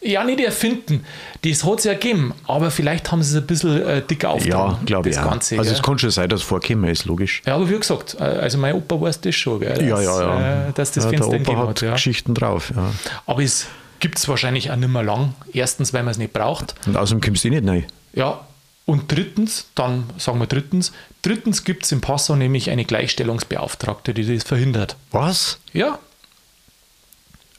Ja, 0.00 0.24
nicht 0.24 0.40
erfinden. 0.40 1.04
Das 1.42 1.64
hat 1.64 1.78
es 1.78 1.84
ja 1.84 1.94
gegeben, 1.94 2.34
aber 2.46 2.70
vielleicht 2.70 3.10
haben 3.10 3.22
sie 3.22 3.36
es 3.36 3.42
ein 3.42 3.46
bisschen 3.46 3.82
äh, 3.82 4.02
dicker 4.02 4.28
Ja, 4.28 4.34
aufgetragen, 4.34 4.86
glaube 4.86 5.08
ich. 5.08 5.16
Ganze. 5.16 5.58
also 5.58 5.72
es 5.72 5.82
kann 5.82 5.98
schon 5.98 6.10
sein, 6.10 6.28
dass 6.28 6.40
es 6.40 6.46
vorgekommen 6.46 6.90
ist, 6.90 7.06
logisch. 7.06 7.42
Ja, 7.46 7.56
aber 7.56 7.68
wie 7.68 7.78
gesagt, 7.78 8.16
äh, 8.20 8.22
also 8.22 8.58
mein 8.58 8.74
Opa 8.74 9.00
weiß 9.00 9.20
das 9.22 9.34
schon, 9.34 9.60
gell, 9.60 9.74
dass, 9.74 9.82
ja, 9.82 10.00
ja, 10.00 10.20
ja. 10.20 10.68
Äh, 10.68 10.72
dass 10.74 10.92
das 10.92 11.04
ja, 11.04 11.10
Fenster 11.10 11.38
der 11.38 11.48
Opa 11.58 11.68
hat. 11.68 11.80
Ja. 11.80 11.92
Geschichten 11.92 12.34
drauf. 12.34 12.72
Ja. 12.76 12.92
Aber 13.26 13.42
es 13.42 13.66
gibt 13.98 14.18
es 14.18 14.28
wahrscheinlich 14.28 14.70
auch 14.70 14.76
nicht 14.76 14.90
mehr 14.90 15.02
lang. 15.02 15.34
Erstens, 15.52 15.92
weil 15.92 16.02
man 16.02 16.12
es 16.12 16.18
nicht 16.18 16.32
braucht. 16.32 16.74
Und 16.86 16.96
außerdem 16.96 17.20
kommst 17.22 17.44
du 17.44 17.48
eh 17.48 17.50
nicht 17.52 17.68
rein. 17.68 17.86
Ja, 18.12 18.40
und 18.84 19.10
drittens, 19.10 19.66
dann 19.74 20.04
sagen 20.16 20.38
wir 20.38 20.46
drittens, 20.46 20.92
drittens 21.22 21.64
gibt 21.64 21.84
es 21.84 21.92
in 21.92 22.00
Passau 22.00 22.36
nämlich 22.36 22.70
eine 22.70 22.84
Gleichstellungsbeauftragte, 22.84 24.14
die 24.14 24.32
das 24.32 24.44
verhindert. 24.44 24.96
Was? 25.10 25.58
Ja, 25.72 25.98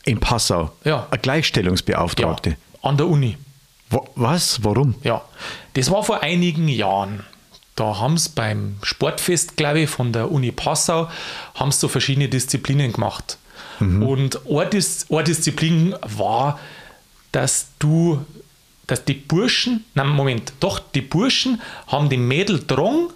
In 0.07 0.19
Passau? 0.19 0.71
Ja. 0.83 1.07
Eine 1.11 1.19
Gleichstellungsbeauftragte? 1.19 2.51
ja 2.51 2.55
an 2.83 2.95
der 2.97 3.07
Uni. 3.07 3.37
Wa- 3.89 4.03
Was? 4.15 4.63
Warum? 4.63 4.95
Ja, 5.03 5.21
das 5.73 5.91
war 5.91 6.03
vor 6.03 6.21
einigen 6.23 6.67
Jahren. 6.69 7.23
Da 7.75 7.99
haben 7.99 8.17
sie 8.17 8.29
beim 8.33 8.77
Sportfest, 8.81 9.57
glaube 9.57 9.81
ich, 9.81 9.89
von 9.89 10.13
der 10.13 10.31
Uni 10.31 10.51
Passau, 10.51 11.09
haben 11.55 11.71
sie 11.71 11.79
so 11.79 11.87
verschiedene 11.89 12.29
Disziplinen 12.29 12.93
gemacht. 12.93 13.37
Und 13.79 14.39
eine, 14.49 14.65
Dis 14.69 15.05
eine 15.11 15.23
Disziplin 15.23 15.95
war, 16.01 16.59
dass 17.31 17.67
du, 17.77 18.25
dass 18.87 19.03
die 19.05 19.13
Burschen, 19.13 19.83
nein, 19.93 20.07
Moment, 20.09 20.53
doch, 20.59 20.79
die 20.79 21.01
Burschen 21.01 21.61
haben 21.87 22.09
die 22.09 22.17
Mädel 22.17 22.63
drang 22.65 23.09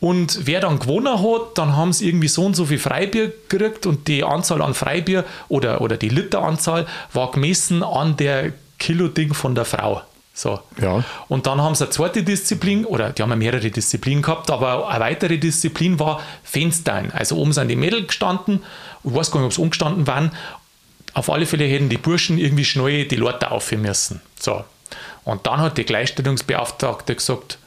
und 0.00 0.46
wer 0.46 0.60
dann 0.60 0.78
gewonnen 0.78 1.18
hat, 1.18 1.58
dann 1.58 1.76
haben 1.76 1.92
sie 1.92 2.08
irgendwie 2.08 2.28
so 2.28 2.46
und 2.46 2.56
so 2.56 2.64
viel 2.64 2.78
Freibier 2.78 3.32
gekriegt 3.48 3.86
und 3.86 4.08
die 4.08 4.24
Anzahl 4.24 4.62
an 4.62 4.74
Freibier 4.74 5.24
oder, 5.48 5.80
oder 5.82 5.96
die 5.96 6.08
Literanzahl 6.08 6.86
war 7.12 7.30
gemessen 7.30 7.82
an 7.82 8.16
der 8.16 8.52
Kilo-Ding 8.78 9.34
von 9.34 9.54
der 9.54 9.66
Frau. 9.66 10.02
So. 10.32 10.58
Ja. 10.80 11.04
Und 11.28 11.46
dann 11.46 11.60
haben 11.60 11.74
sie 11.74 11.84
eine 11.84 11.90
zweite 11.90 12.22
Disziplin, 12.22 12.86
oder 12.86 13.10
die 13.10 13.22
haben 13.22 13.30
ja 13.30 13.36
mehrere 13.36 13.70
Disziplinen 13.70 14.22
gehabt, 14.22 14.50
aber 14.50 14.88
eine 14.88 15.00
weitere 15.00 15.36
Disziplin 15.36 15.98
war 15.98 16.22
Fenstern. 16.44 17.10
Also 17.12 17.36
oben 17.36 17.52
sind 17.52 17.68
die 17.68 17.76
Mädel 17.76 18.06
gestanden, 18.06 18.62
ich 19.04 19.14
weiß 19.14 19.30
gar 19.30 19.40
nicht, 19.40 19.46
ob 19.46 19.52
es 19.52 19.58
umgestanden 19.58 20.06
waren. 20.06 20.32
Auf 21.12 21.28
alle 21.28 21.44
Fälle 21.44 21.64
hätten 21.64 21.90
die 21.90 21.98
Burschen 21.98 22.38
irgendwie 22.38 22.64
schnell 22.64 23.04
die 23.06 23.16
Leute 23.16 23.50
aufhören 23.50 23.82
müssen. 23.82 24.22
So. 24.38 24.64
Und 25.24 25.46
dann 25.46 25.60
hat 25.60 25.76
die 25.76 25.84
Gleichstellungsbeauftragte 25.84 27.14
gesagt, 27.14 27.58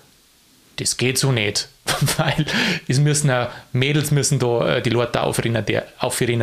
das 0.78 0.98
geht 0.98 1.18
so 1.18 1.32
nicht, 1.32 1.68
weil 2.18 2.46
es 2.88 3.00
müssen 3.00 3.30
auch, 3.32 3.50
Mädels 3.72 4.12
müssen 4.12 4.40
da 4.40 4.78
äh, 4.78 4.82
die 4.82 4.90
Leute 4.90 5.22
aufrennen, 5.22 5.66
der, 5.66 5.86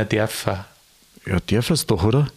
dürfen. 0.06 0.64
Ja, 1.26 1.38
darf 1.46 1.70
es 1.70 1.86
doch, 1.86 2.04
oder? 2.04 2.28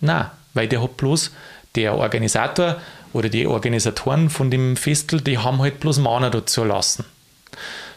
Nein, 0.00 0.26
weil 0.54 0.68
der 0.68 0.82
hat 0.82 0.96
bloß, 0.96 1.30
der 1.74 1.94
Organisator 1.94 2.80
oder 3.12 3.28
die 3.28 3.46
Organisatoren 3.46 4.30
von 4.30 4.50
dem 4.50 4.76
Festel, 4.76 5.20
die 5.20 5.38
haben 5.38 5.60
halt 5.60 5.80
bloß 5.80 5.98
Männer 5.98 6.30
dazu 6.30 6.64
lassen. 6.64 7.04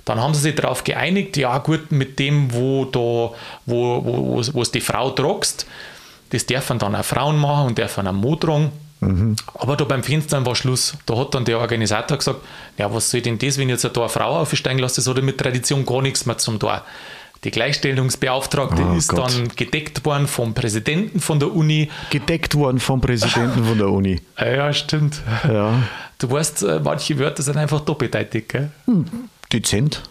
Dann 0.06 0.19
haben 0.19 0.34
sie 0.34 0.41
sich 0.41 0.56
darauf 0.56 0.84
geeinigt, 0.84 1.38
ja 1.38 1.58
gut, 1.60 1.91
mit 1.91 2.19
dem, 2.19 2.53
wo 2.53 2.86
da, 2.86 2.99
wo, 2.99 3.36
wo, 3.65 4.03
wo, 4.06 4.43
wo 4.53 4.63
die 4.63 4.82
Frau 4.82 5.12
tragst, 5.12 5.65
das 6.32 6.45
dürfen 6.45 6.79
dann 6.79 6.95
auch 6.95 7.06
Frauen 7.06 7.38
machen 7.38 7.67
und 7.67 7.77
dürfen 7.77 8.08
auch 8.08 8.12
Mo 8.13 8.36
tragen. 8.36 8.71
Aber 9.55 9.75
da 9.75 9.85
beim 9.85 10.03
Fenstern 10.03 10.45
war 10.45 10.55
Schluss. 10.55 10.95
Da 11.05 11.17
hat 11.17 11.33
dann 11.35 11.45
der 11.45 11.59
Organisator 11.59 12.17
gesagt, 12.17 12.39
ja, 12.77 12.93
was 12.93 13.09
soll 13.09 13.21
denn 13.21 13.37
das, 13.37 13.57
wenn 13.57 13.69
ich 13.69 13.81
jetzt 13.81 13.95
da 13.95 14.01
eine 14.01 14.09
Frau 14.09 14.39
aufsteigen 14.39 14.79
lasse, 14.79 14.95
das 15.01 15.07
hat 15.07 15.17
ja 15.17 15.23
mit 15.23 15.37
Tradition 15.37 15.85
gar 15.85 16.01
nichts 16.01 16.25
mehr 16.25 16.37
zum 16.37 16.59
Tor. 16.59 16.83
Die 17.43 17.51
Gleichstellungsbeauftragte 17.51 18.83
Oh 18.89 18.95
ist 18.95 19.09
Gott. 19.09 19.19
dann 19.35 19.49
gedeckt 19.55 20.05
worden 20.05 20.27
vom 20.27 20.53
Präsidenten 20.53 21.19
von 21.19 21.39
der 21.39 21.53
Uni. 21.53 21.89
Gedeckt 22.09 22.55
worden 22.55 22.79
vom 22.79 23.01
Präsidenten 23.01 23.65
von 23.65 23.77
der 23.77 23.89
Uni. 23.89 24.21
Ja, 24.39 24.71
stimmt. 24.71 25.21
Ja. 25.47 25.73
Du 26.19 26.31
weißt, 26.31 26.63
äh, 26.63 26.79
manche 26.81 27.19
Wörter 27.19 27.43
sind 27.43 27.57
einfach 27.57 27.81
doppeldeutig. 27.81 28.47
Gell? 28.47 28.69
Dezent. 29.53 30.01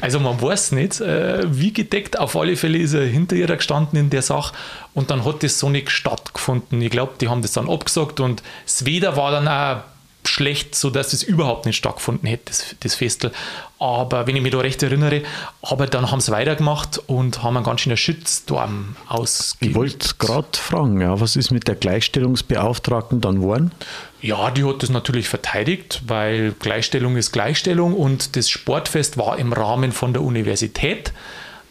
Also 0.00 0.20
man 0.20 0.40
weiß 0.40 0.72
nicht, 0.72 1.00
äh, 1.00 1.42
wie 1.46 1.72
gedeckt. 1.72 2.18
Auf 2.18 2.36
alle 2.36 2.56
Fälle 2.56 2.78
ist 2.78 2.94
er 2.94 3.04
hinter 3.04 3.36
ihr 3.36 3.46
gestanden 3.46 3.98
in 3.98 4.10
der 4.10 4.22
Sache 4.22 4.54
und 4.94 5.10
dann 5.10 5.24
hat 5.24 5.42
das 5.42 5.58
so 5.58 5.70
nicht 5.70 5.90
stattgefunden. 5.90 6.80
Ich 6.82 6.90
glaube, 6.90 7.14
die 7.20 7.28
haben 7.28 7.42
das 7.42 7.52
dann 7.52 7.68
abgesagt 7.68 8.20
und 8.20 8.42
Wetter 8.80 9.16
war 9.16 9.30
dann 9.30 9.48
auch 9.48 9.82
schlecht, 10.24 10.74
sodass 10.74 11.12
es 11.12 11.22
überhaupt 11.22 11.66
nicht 11.66 11.76
stattgefunden 11.76 12.28
hätte, 12.28 12.44
das, 12.46 12.76
das 12.80 12.94
Festel. 12.94 13.32
Aber 13.78 14.26
wenn 14.26 14.36
ich 14.36 14.42
mich 14.42 14.52
da 14.52 14.58
recht 14.58 14.82
erinnere, 14.82 15.22
aber 15.62 15.86
dann 15.86 16.10
haben 16.10 16.20
sie 16.20 16.30
weitergemacht 16.32 17.00
und 17.06 17.42
haben 17.42 17.56
einen 17.56 17.64
ganz 17.64 17.80
schönen 17.80 17.96
Shitstorm 17.96 18.96
Ich 19.04 19.10
ausgelöst. 19.10 19.76
wollte 19.76 20.08
gerade 20.18 20.48
fragen, 20.52 21.00
ja, 21.00 21.18
was 21.20 21.36
ist 21.36 21.50
mit 21.50 21.66
der 21.66 21.76
Gleichstellungsbeauftragten 21.76 23.20
dann 23.20 23.36
geworden? 23.36 23.72
Ja, 24.20 24.50
die 24.50 24.64
hat 24.64 24.82
das 24.82 24.90
natürlich 24.90 25.28
verteidigt, 25.28 26.02
weil 26.06 26.52
Gleichstellung 26.52 27.16
ist 27.16 27.32
Gleichstellung 27.32 27.94
und 27.94 28.36
das 28.36 28.50
Sportfest 28.50 29.16
war 29.16 29.38
im 29.38 29.52
Rahmen 29.52 29.92
von 29.92 30.12
der 30.12 30.22
Universität. 30.22 31.12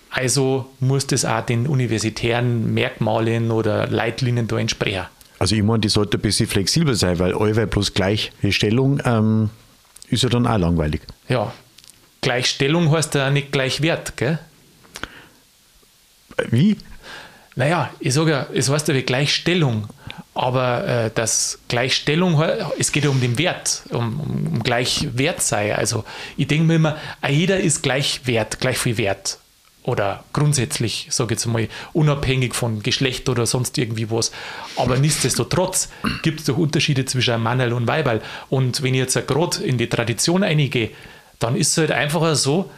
Also 0.10 0.66
muss 0.80 1.06
das 1.06 1.26
auch 1.26 1.42
den 1.42 1.68
universitären 1.68 2.74
Merkmalen 2.74 3.52
oder 3.52 3.86
Leitlinien 3.88 4.48
da 4.48 4.58
entsprechen. 4.58 5.06
Also 5.40 5.56
ich 5.56 5.64
meine, 5.64 5.80
die 5.80 5.90
sollte 5.90 6.18
ein 6.18 6.22
bisschen 6.22 6.48
flexibel 6.48 6.96
sein, 6.96 7.18
weil 7.18 7.34
allweil 7.34 7.66
bloß 7.66 7.94
gleiche 7.94 8.32
Stellung 8.52 9.02
ähm, 9.06 9.50
ist 10.10 10.24
ja 10.24 10.30
dann 10.30 10.46
auch 10.46 10.58
langweilig. 10.58 11.02
Ja. 11.30 11.54
Gleichstellung 12.22 12.92
heißt 12.92 13.16
ja 13.16 13.30
nicht 13.30 13.54
Gleichwert, 13.54 14.18
gell? 14.18 14.40
Wie? 16.50 16.78
Naja, 17.56 17.90
ich 18.00 18.14
sage 18.14 18.32
ja, 18.32 18.48
es 18.54 18.70
heißt 18.70 18.90
ja 18.90 18.94
wie 18.94 19.04
Gleichstellung, 19.04 19.88
aber 20.34 20.88
äh, 20.88 21.12
das 21.14 21.60
Gleichstellung, 21.70 22.42
es 22.78 22.92
geht 22.92 23.06
ja 23.06 23.10
um 23.10 23.22
den 23.22 23.38
Wert, 23.38 23.84
um, 23.90 24.20
um, 24.20 24.48
um 24.48 24.64
Gleichwert 24.64 25.42
sei. 25.42 25.76
Also 25.76 26.04
ich 26.36 26.48
denke 26.48 26.66
mir 26.66 26.76
immer, 26.76 26.98
jeder 27.28 27.60
ist 27.60 27.82
gleich 27.82 28.22
wert, 28.26 28.60
gleich 28.60 28.78
viel 28.78 28.98
wert. 28.98 29.40
Oder 29.90 30.24
grundsätzlich, 30.34 31.08
sage 31.10 31.34
ich 31.34 31.40
jetzt 31.40 31.48
mal, 31.48 31.68
unabhängig 31.94 32.54
von 32.54 32.84
Geschlecht 32.84 33.28
oder 33.28 33.48
sonst 33.48 33.76
irgendwie 33.80 34.12
was. 34.12 34.32
Aber 34.76 34.98
nichtsdestotrotz 34.98 35.90
gibt 36.22 36.42
es 36.42 36.46
doch 36.46 36.58
Unterschiede 36.58 37.06
zwischen 37.06 37.34
einem 37.34 37.42
Mann 37.42 37.74
und 37.74 37.88
Weiberl. 37.88 38.22
Und 38.50 38.84
wenn 38.84 38.94
ich 38.94 39.00
jetzt 39.00 39.28
gerade 39.28 39.64
in 39.64 39.80
die 39.80 39.90
Tradition 39.90 40.44
eingehe, 40.44 40.92
dann 41.40 41.56
ist 41.56 41.72
es 41.72 41.78
halt 41.80 41.92
einfach 41.92 42.36
so, 42.36 42.70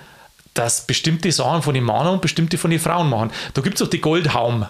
dass 0.53 0.87
bestimmte 0.87 1.33
Sachen 1.33 1.63
von 1.63 1.73
den 1.73 1.83
Männern 1.83 2.13
und 2.13 2.21
bestimmte 2.21 2.57
von 2.57 2.71
den 2.71 2.79
Frauen 2.79 3.09
machen. 3.09 3.31
Da 3.55 3.61
gibt 3.61 3.75
es 3.75 3.81
auch 3.81 3.89
die 3.89 3.99
Goldhaum. 3.99 4.65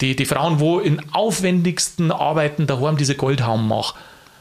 Die, 0.00 0.16
die 0.16 0.26
Frauen, 0.26 0.58
wo 0.58 0.80
in 0.80 1.00
aufwendigsten 1.12 2.10
Arbeiten 2.10 2.66
daheim 2.66 2.96
diese 2.96 3.14
Goldhaum 3.14 3.68
mach, 3.68 3.94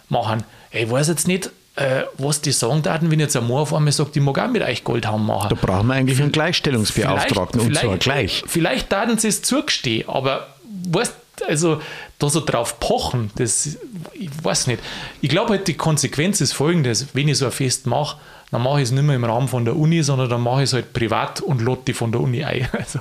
machen. 0.08 0.44
Ich 0.72 0.89
weiß 0.89 1.10
jetzt 1.10 1.28
nicht, 1.28 1.52
äh, 1.80 2.04
was 2.18 2.42
die 2.42 2.52
sagen 2.52 2.82
daten, 2.82 3.10
wenn 3.10 3.22
jetzt 3.22 3.38
ein 3.38 3.48
Mann 3.48 3.58
auf 3.58 3.74
einmal 3.74 3.94
sagt, 3.94 4.15
ich 4.18 4.22
mag 4.22 4.38
auch 4.38 4.50
mit 4.50 4.62
euch 4.62 4.84
Goldhaum 4.84 5.26
machen. 5.26 5.48
Da 5.50 5.56
brauchen 5.56 5.88
wir 5.88 5.94
eigentlich 5.94 6.22
einen 6.22 6.34
Gleichstellungsbeauftragten 6.34 7.62
und 7.62 7.76
zwar 7.76 7.98
gleich. 7.98 8.44
Vielleicht 8.48 8.92
daten 8.92 9.18
sie 9.18 9.30
es 9.30 9.42
zugestehen, 9.42 10.10
aber 10.10 10.48
weißt 10.89 11.13
also 11.48 11.82
da 12.18 12.30
so 12.30 12.42
drauf 12.46 12.82
pochen, 12.82 13.32
das, 13.36 13.78
ich 14.13 14.30
weiß 14.44 14.68
nicht. 14.68 14.84
Ich 15.22 15.30
glaube 15.30 15.52
halt, 15.52 15.70
die 15.70 15.76
Konsequenz 15.76 16.42
ist 16.42 16.52
folgendes, 16.52 17.08
wenn 17.13 17.30
ich 17.30 17.38
so 17.38 17.46
ein 17.46 17.52
Fest 17.54 17.88
mache, 17.88 18.18
dann 18.52 18.62
mache 18.62 18.80
ich 18.80 18.89
es 18.89 18.92
nicht 18.92 19.04
mehr 19.04 19.15
im 19.15 19.24
Rahmen 19.24 19.48
von 19.48 19.63
der 19.63 19.78
Uni, 19.78 20.04
sondern 20.04 20.30
dann 20.30 20.42
mache 20.42 20.63
ich 20.63 20.70
es 20.70 20.74
halt 20.74 20.92
privat 20.92 21.39
und 21.39 21.62
lotte 21.62 21.94
von 21.94 22.12
der 22.12 22.20
Uni 22.20 22.44
ein. 22.44 22.68
Also, 22.78 23.00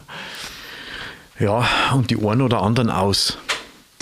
ja, 1.40 1.66
und 1.94 2.10
die 2.10 2.16
einen 2.16 2.42
oder 2.42 2.62
anderen 2.62 2.90
aus. 2.90 3.38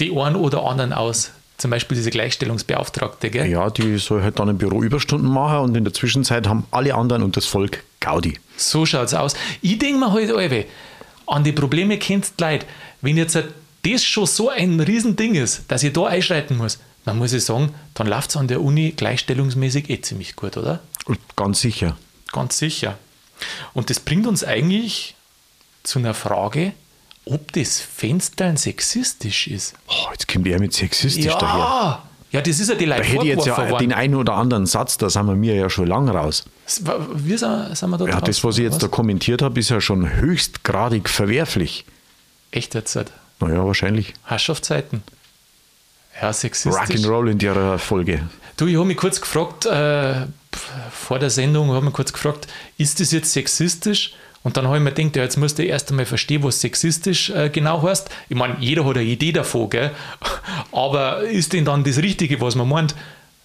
Die 0.01 0.15
einen 0.15 0.37
oder 0.37 0.65
anderen 0.65 0.93
aus. 0.93 1.33
Zum 1.57 1.71
Beispiel 1.71 1.97
diese 1.97 2.11
Gleichstellungsbeauftragte, 2.11 3.31
gell? 3.31 3.49
Ja, 3.49 3.71
die 3.71 3.99
soll 3.99 4.23
halt 4.23 4.38
dann 4.38 4.49
im 4.49 4.59
Büro 4.59 4.83
Überstunden 4.83 5.31
machen 5.31 5.59
und 5.61 5.77
in 5.77 5.85
der 5.85 5.95
Zwischenzeit 5.95 6.47
haben 6.47 6.66
alle 6.71 6.95
anderen 6.95 7.23
und 7.23 7.37
das 7.37 7.47
Volk 7.47 7.83
Gaudi. 8.01 8.38
So 8.57 8.85
schaut 8.85 9.07
es 9.07 9.14
aus. 9.14 9.35
Ich 9.62 9.79
denke 9.79 9.99
mir 9.99 10.12
halt, 10.12 10.31
Alwe, 10.31 10.66
an 11.27 11.45
die 11.45 11.53
Probleme 11.53 11.99
kennst 11.99 12.38
du 12.38 12.45
Leute. 12.45 12.66
Wenn 13.01 13.16
jetzt 13.16 13.38
das 13.83 14.05
schon 14.05 14.27
so 14.27 14.51
ein 14.51 14.81
Riesending 14.81 15.35
ist, 15.35 15.64
dass 15.69 15.83
ich 15.83 15.92
da 15.92 16.05
einschreiten 16.05 16.57
muss, 16.57 16.79
dann 17.05 17.19
muss 17.19 17.33
ich 17.33 17.45
sagen, 17.45 17.75
dann 17.95 18.09
läuft 18.09 18.31
es 18.31 18.37
an 18.37 18.49
der 18.49 18.61
Uni 18.61 18.92
gleichstellungsmäßig 18.97 19.88
eh 19.88 20.01
ziemlich 20.01 20.37
gut, 20.37 20.57
oder? 20.57 20.81
Ganz 21.37 21.61
sicher. 21.61 21.97
Ganz 22.33 22.59
sicher. 22.59 22.99
Und 23.75 23.90
das 23.90 24.01
bringt 24.01 24.27
uns 24.27 24.45
eigentlich 24.45 25.14
zu 25.85 26.01
einer 26.01 26.14
Frage, 26.14 26.73
ob 27.27 27.53
das 27.53 27.81
Fenster 27.81 28.57
sexistisch 28.57 29.49
ist. 29.49 29.75
Oh, 29.89 30.11
jetzt 30.12 30.29
kommt 30.29 30.47
er 30.47 30.59
mit 30.61 30.73
sexistisch 30.73 31.25
ja. 31.25 31.39
daher. 31.39 32.03
Ja, 32.31 32.41
das 32.41 32.61
ist 32.61 32.69
ja 32.69 32.75
die 32.75 32.85
Leute 32.85 33.03
Da 33.03 33.07
hätte 33.07 33.25
ich 33.25 33.29
jetzt 33.31 33.47
ja 33.47 33.57
worden. 33.57 33.79
den 33.79 33.93
einen 33.93 34.15
oder 34.15 34.35
anderen 34.35 34.67
Satz, 34.67 34.97
da 34.99 35.11
sind 35.11 35.27
wir 35.27 35.37
mir 35.37 35.55
ja 35.55 35.71
schon 35.71 35.87
lang 35.87 36.09
raus. 36.09 36.45
Wie 37.15 37.37
sind, 37.37 37.77
sind 37.77 37.91
wir 37.91 37.99
da 37.99 38.07
Ja, 38.07 38.21
das, 38.21 38.43
was 38.43 38.59
ich 38.59 38.65
jetzt 38.65 38.75
was? 38.75 38.81
da 38.83 38.89
kommentiert 38.89 39.43
habe, 39.43 39.59
ist 39.59 39.71
ja 39.71 39.81
schon 39.81 40.17
höchstgradig 40.17 41.09
verwerflich. 41.09 41.85
Echt 42.51 42.75
jetzt? 42.75 42.97
Naja, 43.41 43.65
wahrscheinlich. 43.65 44.15
Herrschaftszeiten. 44.25 45.03
Ja, 46.21 46.33
sexistisch. 46.33 46.81
Rock'n'Roll 46.81 47.31
in 47.31 47.39
der 47.39 47.79
Folge. 47.79 48.29
Du, 48.57 48.67
ich 48.67 48.77
habe 48.77 48.87
mich 48.87 48.97
kurz 48.97 49.21
gefragt, 49.21 49.67
äh, 49.67 50.27
vor 50.91 51.19
der 51.19 51.31
Sendung 51.31 51.69
habe 51.69 51.79
ich 51.79 51.85
mich 51.85 51.95
kurz 51.95 52.12
gefragt, 52.12 52.49
ist 52.79 53.01
das 53.01 53.12
jetzt 53.12 53.33
sexistisch? 53.33 54.15
Und 54.47 54.57
dann 54.57 54.69
habe 54.69 54.77
ich 54.77 54.83
mir 54.85 54.93
gedacht, 54.93 55.17
ja, 55.17 55.25
jetzt 55.25 55.39
musst 55.39 55.59
du 55.59 55.65
erst 55.65 55.91
einmal 55.91 56.07
verstehen, 56.07 56.45
was 56.45 56.61
sexistisch 56.61 57.31
äh, 57.31 57.51
genau 57.51 57.83
heißt. 57.83 58.09
Ich 58.29 58.37
meine, 58.37 58.55
jeder 58.61 58.85
hat 58.85 58.97
eine 58.97 59.03
Idee 59.03 59.33
davon, 59.33 59.69
gell? 59.71 59.91
aber 60.71 61.23
ist 61.23 61.53
denn 61.53 61.65
dann 61.65 61.83
das 61.83 61.97
Richtige, 61.97 62.41
was 62.41 62.55
man 62.55 62.69
meint? 62.69 62.95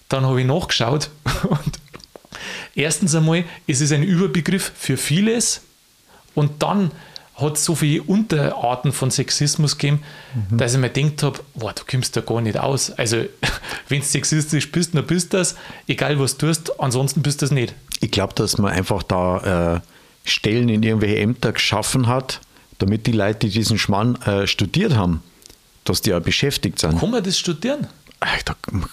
Dann 0.08 0.24
habe 0.24 0.40
ich 0.40 0.46
nachgeschaut 0.46 1.10
und 1.48 1.80
erstens 2.76 3.16
einmal, 3.16 3.42
es 3.66 3.80
ist 3.80 3.90
ein 3.90 4.04
Überbegriff 4.04 4.70
für 4.76 4.96
vieles 4.96 5.62
und 6.36 6.62
dann 6.62 6.92
hat 7.34 7.56
es 7.56 7.64
so 7.64 7.74
viele 7.74 8.04
Unterarten 8.04 8.92
von 8.92 9.10
Sexismus 9.10 9.78
gegeben, 9.78 10.04
mhm. 10.52 10.56
dass 10.56 10.74
ich 10.74 10.78
mir 10.78 10.90
gedacht 10.90 11.24
habe, 11.24 11.40
boah, 11.56 11.72
du 11.72 11.82
kommst 11.84 12.16
da 12.16 12.20
gar 12.20 12.40
nicht 12.40 12.58
aus. 12.58 12.92
Also, 12.92 13.24
wenn 13.88 14.02
du 14.02 14.06
sexistisch 14.06 14.70
bist, 14.70 14.94
dann 14.94 15.04
bist 15.04 15.32
du 15.32 15.38
das, 15.38 15.56
egal 15.88 16.20
was 16.20 16.36
du 16.36 16.46
tust, 16.46 16.78
ansonsten 16.78 17.22
bist 17.22 17.42
du 17.42 17.46
das 17.46 17.50
nicht. 17.50 17.74
Ich 17.98 18.12
glaube, 18.12 18.34
dass 18.34 18.56
man 18.58 18.70
einfach 18.70 19.02
da 19.02 19.74
äh, 19.78 19.80
Stellen 20.24 20.68
in 20.68 20.82
irgendwelche 20.82 21.18
Ämter 21.18 21.52
geschaffen 21.52 22.06
hat, 22.06 22.40
damit 22.78 23.06
die 23.06 23.12
Leute, 23.12 23.46
die 23.46 23.50
diesen 23.50 23.78
Schmarrn 23.78 24.16
äh, 24.22 24.46
studiert 24.46 24.94
haben, 24.94 25.22
dass 25.84 26.02
die 26.02 26.14
auch 26.14 26.20
beschäftigt 26.20 26.78
sind. 26.78 26.98
Kann 26.98 27.10
man 27.10 27.22
das 27.22 27.38
studieren? 27.38 27.88
Ich 28.36 28.44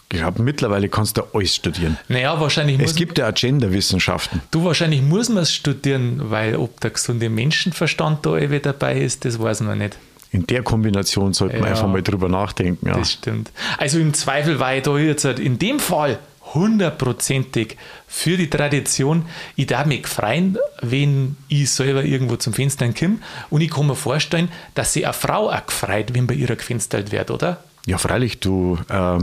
glaube, 0.10 0.42
mittlerweile 0.42 0.90
kannst 0.90 1.18
du 1.18 1.22
alles 1.34 1.56
studieren. 1.56 1.98
Naja, 2.08 2.40
wahrscheinlich 2.40 2.80
Es 2.80 2.96
gibt 2.96 3.20
ja 3.20 3.28
Agenda-Wissenschaften. 3.28 4.42
Du, 4.50 4.64
wahrscheinlich 4.64 5.04
muss 5.04 5.30
man 5.30 5.44
es 5.44 5.54
studieren, 5.54 6.32
weil 6.32 6.56
ob 6.56 6.80
der 6.80 6.90
gesunde 6.92 7.30
Menschenverstand 7.30 8.26
da 8.26 8.36
irgendwie 8.36 8.60
dabei 8.60 9.00
ist, 9.00 9.26
das 9.26 9.40
weiß 9.40 9.62
man 9.62 9.78
nicht. 9.78 9.98
In 10.32 10.46
der 10.48 10.64
Kombination 10.64 11.34
sollte 11.34 11.58
man 11.58 11.66
ja, 11.66 11.72
einfach 11.72 11.88
mal 11.88 12.02
drüber 12.02 12.28
nachdenken. 12.28 12.88
Ja. 12.88 12.98
Das 12.98 13.14
stimmt. 13.14 13.52
Also 13.78 14.00
im 14.00 14.14
Zweifel 14.14 14.60
war 14.60 14.76
ich 14.76 14.84
da 14.84 14.98
jetzt 14.98 15.26
halt 15.26 15.40
in 15.40 15.60
dem 15.60 15.80
Fall 15.80 16.20
hundertprozentig 16.54 17.78
für 18.08 18.38
die 18.38 18.50
Tradition. 18.50 19.26
Ich 19.56 19.68
darf 19.68 19.86
mich 19.86 20.08
freuen, 20.08 20.58
wenn 20.82 21.38
ich 21.48 21.72
selber 21.72 22.04
irgendwo 22.04 22.36
zum 22.36 22.54
Fenster 22.54 22.92
komme. 22.94 23.18
Und 23.50 23.62
ich 23.62 23.70
kann 23.70 23.88
mir 23.88 23.96
vorstellen, 23.96 24.50
dass 24.76 24.94
sich 24.94 25.06
eine 25.06 25.14
Frau 25.14 25.50
auch 25.50 25.66
gefreut, 25.66 26.14
wenn 26.14 26.28
bei 26.28 26.34
ihr 26.34 26.48
gefenstert 26.48 27.12
wird, 27.12 27.32
oder? 27.32 27.64
Ja, 27.86 27.98
freilich, 27.98 28.40
du 28.40 28.78
äh, 28.90 29.20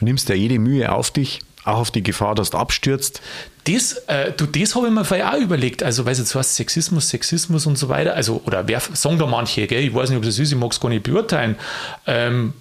nimmst 0.00 0.28
ja 0.28 0.34
jede 0.34 0.58
Mühe 0.58 0.90
auf 0.90 1.10
dich, 1.10 1.40
auch 1.64 1.78
auf 1.78 1.90
die 1.90 2.02
Gefahr, 2.02 2.34
dass 2.34 2.50
du 2.50 2.58
abstürzt. 2.58 3.20
Das, 3.64 3.92
äh, 4.06 4.32
du, 4.32 4.46
das 4.46 4.74
habe 4.74 4.88
ich 4.88 4.92
mir 4.92 5.04
vorher 5.04 5.34
auch 5.34 5.38
überlegt. 5.38 5.82
Also, 5.82 6.06
weil 6.06 6.16
jetzt 6.16 6.34
heißt 6.34 6.56
Sexismus, 6.56 7.10
Sexismus 7.10 7.66
und 7.66 7.76
so 7.76 7.88
weiter. 7.88 8.14
Also, 8.14 8.40
oder 8.46 8.66
wer 8.66 8.80
sagen 8.80 9.18
da 9.18 9.26
manche, 9.26 9.66
gell? 9.66 9.84
ich 9.84 9.94
weiß 9.94 10.08
nicht, 10.10 10.18
ob 10.18 10.24
das 10.24 10.38
ist, 10.38 10.52
ich 10.52 10.58
mag 10.58 10.72
es 10.72 10.80
gar 10.80 10.88
nicht 10.88 11.02
beurteilen. 11.02 11.56
Ähm, 12.06 12.54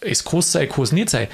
es 0.00 0.24
kann 0.24 0.42
sein, 0.42 0.68
kann 0.68 0.84
es 0.84 0.92
nicht 0.92 1.10
sein. 1.10 1.28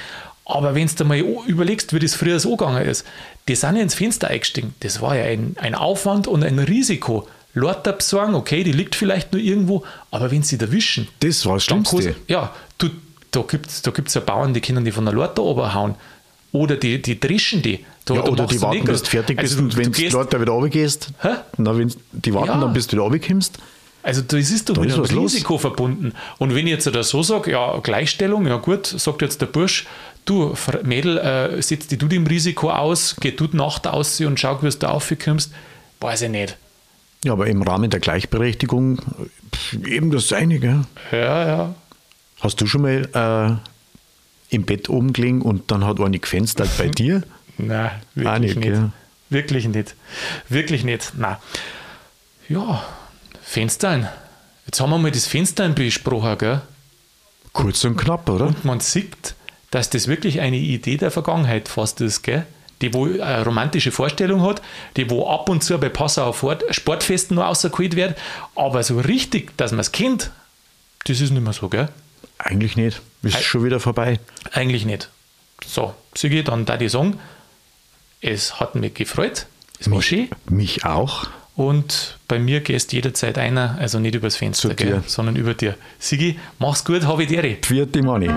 Aber 0.50 0.74
wenn 0.74 0.88
du 0.88 1.04
mal 1.04 1.18
überlegst, 1.18 1.92
wie 1.94 1.98
das 1.98 2.14
früher 2.14 2.40
so 2.40 2.56
gegangen 2.56 2.84
ist, 2.86 3.06
die 3.48 3.54
sind 3.54 3.76
ja 3.76 3.82
ins 3.82 3.94
Fenster 3.94 4.28
eingestiegen. 4.28 4.74
Das 4.80 5.00
war 5.00 5.16
ja 5.16 5.24
ein, 5.24 5.56
ein 5.58 5.74
Aufwand 5.74 6.26
und 6.26 6.44
ein 6.44 6.58
Risiko. 6.58 7.26
Lorta 7.54 7.92
besorgen, 7.92 8.34
okay, 8.34 8.62
die 8.62 8.72
liegt 8.72 8.94
vielleicht 8.94 9.32
nur 9.32 9.42
irgendwo, 9.42 9.84
aber 10.10 10.30
wenn 10.30 10.42
sie 10.42 10.56
da 10.56 10.70
wischen. 10.70 11.08
Das 11.20 11.44
war 11.46 11.54
das 11.54 11.64
Schlimmste. 11.64 12.14
Ja, 12.28 12.54
du, 12.78 12.90
da 13.32 13.42
gibt 13.42 13.66
es 13.66 13.82
da 13.82 13.90
gibt's 13.90 14.14
ja 14.14 14.20
Bauern, 14.20 14.54
die 14.54 14.60
können 14.60 14.84
die 14.84 14.92
von 14.92 15.04
der 15.04 15.14
Lorta 15.14 15.42
oberhauen. 15.42 15.96
Oder 16.52 16.76
die, 16.76 17.00
die 17.00 17.18
drischen 17.18 17.62
die. 17.62 17.84
Da, 18.04 18.14
ja, 18.14 18.24
oder 18.24 18.46
die 18.46 18.60
warten, 18.60 18.84
bis 18.84 19.02
du 19.02 19.10
fertig 19.10 19.38
bist 19.38 19.54
also, 19.54 19.64
und 19.64 19.76
wenn 19.76 19.92
du, 19.92 20.08
Lorta 20.08 20.40
wieder 20.40 20.52
runtergehst, 20.52 21.12
na, 21.56 21.76
wenn 21.76 21.92
die 22.12 22.34
warten, 22.34 22.48
ja. 22.48 22.60
dann 22.60 22.72
bis 22.72 22.86
du 22.86 22.92
wieder 22.92 23.02
runterkommst. 23.02 23.58
Also 24.02 24.22
das 24.22 24.50
ist 24.50 24.68
doch 24.68 24.74
da 24.74 24.80
mit 24.80 24.92
einem 24.92 25.04
Risiko 25.04 25.54
los. 25.54 25.60
verbunden. 25.60 26.12
Und 26.38 26.54
wenn 26.54 26.66
ich 26.66 26.72
jetzt 26.72 26.86
da 26.86 27.02
so 27.02 27.22
sage, 27.22 27.52
ja, 27.52 27.78
Gleichstellung, 27.80 28.46
ja 28.46 28.56
gut, 28.56 28.86
sagt 28.86 29.22
jetzt 29.22 29.42
der 29.42 29.46
Bursch, 29.46 29.86
du 30.24 30.54
Mädel, 30.84 31.18
äh, 31.18 31.62
setz 31.62 31.86
dich 31.86 31.98
du 31.98 32.06
dem 32.06 32.26
Risiko 32.26 32.70
aus, 32.70 33.16
geh 33.20 33.32
du 33.32 33.46
die 33.46 33.56
Nacht 33.56 33.86
aus 33.86 34.20
und 34.20 34.38
schau, 34.38 34.62
wie 34.62 34.70
du 34.70 34.88
aufkommst, 34.88 35.52
weiß 36.00 36.22
ich 36.22 36.30
nicht. 36.30 36.56
Ja, 37.24 37.32
aber 37.32 37.46
im 37.48 37.62
Rahmen 37.62 37.90
der 37.90 38.00
Gleichberechtigung 38.00 39.00
eben 39.84 40.10
das 40.10 40.32
eine, 40.32 40.58
gell? 40.58 40.84
Ja, 41.12 41.46
ja. 41.46 41.74
Hast 42.40 42.60
du 42.60 42.66
schon 42.66 42.82
mal 42.82 43.60
äh, 44.50 44.54
im 44.54 44.64
Bett 44.64 44.88
oben 44.88 45.12
gelegen 45.12 45.42
und 45.42 45.70
dann 45.70 45.84
hat 45.84 46.00
eine 46.00 46.18
gefenstert 46.18 46.70
bei 46.78 46.88
dir? 46.88 47.22
Nein, 47.58 47.90
wirklich 48.14 48.56
nicht. 48.56 48.56
nicht. 48.56 48.76
Ja. 48.76 48.92
Wirklich 49.28 49.68
nicht. 49.68 49.94
Wirklich 50.48 50.84
nicht. 50.84 51.12
Nein. 51.16 51.36
Ja, 52.48 52.82
Fenstern. 53.42 54.08
Jetzt 54.66 54.80
haben 54.80 54.90
wir 54.90 54.98
mal 54.98 55.10
das 55.10 55.26
Fenstern 55.26 55.74
besprochen, 55.74 56.38
gell? 56.38 56.62
Kurz 57.52 57.84
und 57.84 57.96
knapp, 57.96 58.28
oder? 58.28 58.46
Und 58.46 58.64
man 58.64 58.80
sieht, 58.80 59.34
dass 59.70 59.90
das 59.90 60.08
wirklich 60.08 60.40
eine 60.40 60.56
Idee 60.56 60.96
der 60.96 61.10
Vergangenheit 61.10 61.68
fast 61.68 62.00
ist, 62.00 62.22
gell? 62.22 62.46
Die 62.82 62.94
wo 62.94 63.04
eine 63.04 63.44
romantische 63.44 63.92
Vorstellung 63.92 64.42
hat, 64.42 64.62
die 64.96 65.10
wo 65.10 65.28
ab 65.28 65.50
und 65.50 65.62
zu 65.62 65.78
bei 65.78 65.90
Passau 65.90 66.34
Sportfesten 66.70 67.36
noch 67.36 67.44
rausgeholt 67.44 67.94
wird, 67.94 68.18
aber 68.56 68.82
so 68.82 68.98
richtig, 68.98 69.56
dass 69.58 69.72
man 69.72 69.80
es 69.80 69.92
kennt, 69.92 70.30
das 71.04 71.20
ist 71.20 71.30
nicht 71.30 71.42
mehr 71.42 71.52
so, 71.52 71.68
gell? 71.68 71.88
Eigentlich 72.38 72.76
nicht. 72.76 73.02
Ist 73.22 73.36
Eig 73.36 73.42
schon 73.42 73.64
wieder 73.64 73.80
vorbei. 73.80 74.18
Eigentlich 74.52 74.86
nicht. 74.86 75.10
So, 75.66 75.94
Sigi, 76.14 76.42
dann 76.42 76.64
da 76.64 76.78
die 76.78 76.88
sagen, 76.88 77.18
es 78.22 78.60
hat 78.60 78.74
mich 78.74 78.94
gefreut. 78.94 79.46
Es 79.78 79.90
war 79.90 80.00
schön. 80.02 80.28
Mich 80.48 80.84
auch. 80.84 81.28
Und 81.54 82.18
bei 82.28 82.38
mir 82.38 82.60
gehst 82.60 82.92
jederzeit 82.92 83.36
einer, 83.36 83.76
also 83.78 83.98
nicht 83.98 84.14
übers 84.14 84.36
Fenster, 84.36 84.74
gell, 84.74 85.02
sondern 85.06 85.36
über 85.36 85.52
dir. 85.52 85.76
Sigi, 85.98 86.38
mach's 86.58 86.84
gut, 86.84 87.04
habe 87.04 87.24
ich 87.24 87.28
dir. 87.28 87.58
Vierte 87.62 88.02
Money. 88.02 88.30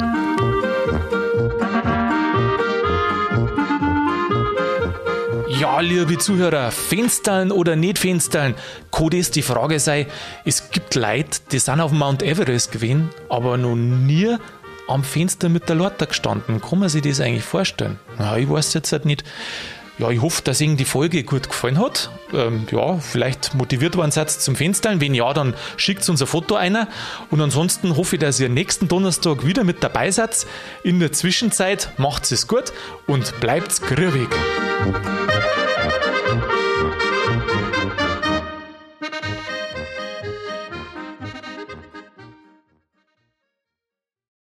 Liebe 5.84 6.18
Zuhörer, 6.18 6.72
Fenstern 6.72 7.52
oder 7.52 7.76
nicht 7.76 8.00
Fenstern? 8.00 8.56
Kann 8.92 9.10
das 9.10 9.32
die 9.32 9.42
Frage 9.42 9.80
sei, 9.80 10.08
es 10.46 10.72
gibt 10.72 10.96
Leute, 10.96 11.40
die 11.52 11.60
sind 11.60 11.82
auf 11.82 11.92
Mount 11.92 12.24
Everest 12.24 12.72
gewesen, 12.72 13.10
aber 13.30 13.58
noch 13.58 13.76
nie 13.76 14.36
am 14.88 15.04
Fenster 15.04 15.50
mit 15.50 15.68
der 15.70 15.76
Leiter 15.76 16.06
gestanden. 16.06 16.62
Kann 16.62 16.80
man 16.80 16.90
sich 16.90 17.02
das 17.02 17.20
eigentlich 17.20 17.44
vorstellen? 17.44 18.00
Na, 18.18 18.38
ich 18.38 18.50
weiß 18.50 18.74
jetzt 18.74 18.92
halt 18.92 19.06
nicht. 19.06 19.24
Ja, 20.00 20.10
ich 20.10 20.22
hoffe, 20.22 20.42
dass 20.42 20.60
Ihnen 20.60 20.76
die 20.76 20.86
Folge 20.86 21.24
gut 21.24 21.50
gefallen 21.50 21.80
hat. 21.80 22.10
Ähm, 22.34 22.66
ja, 22.72 22.98
vielleicht 22.98 23.54
motiviert 23.54 23.96
war 23.96 24.04
ein 24.04 24.12
Satz 24.12 24.40
zum 24.40 24.56
Fenstern. 24.56 25.02
Wenn 25.02 25.14
ja, 25.14 25.32
dann 25.34 25.54
schickt 25.78 26.08
uns 26.10 26.20
ein 26.20 26.28
Foto 26.28 26.56
einer. 26.56 26.88
Und 27.30 27.42
ansonsten 27.42 27.96
hoffe 27.96 28.16
ich, 28.16 28.20
dass 28.20 28.40
ihr 28.40 28.50
nächsten 28.50 28.88
Donnerstag 28.88 29.46
wieder 29.46 29.64
mit 29.64 29.84
dabei 29.84 30.10
seid. 30.10 30.48
In 30.84 31.00
der 31.00 31.12
Zwischenzeit 31.12 31.92
macht 31.98 32.32
es 32.32 32.48
gut 32.48 32.74
und 33.06 33.40
bleibt 33.40 33.82
grübig. 33.84 34.30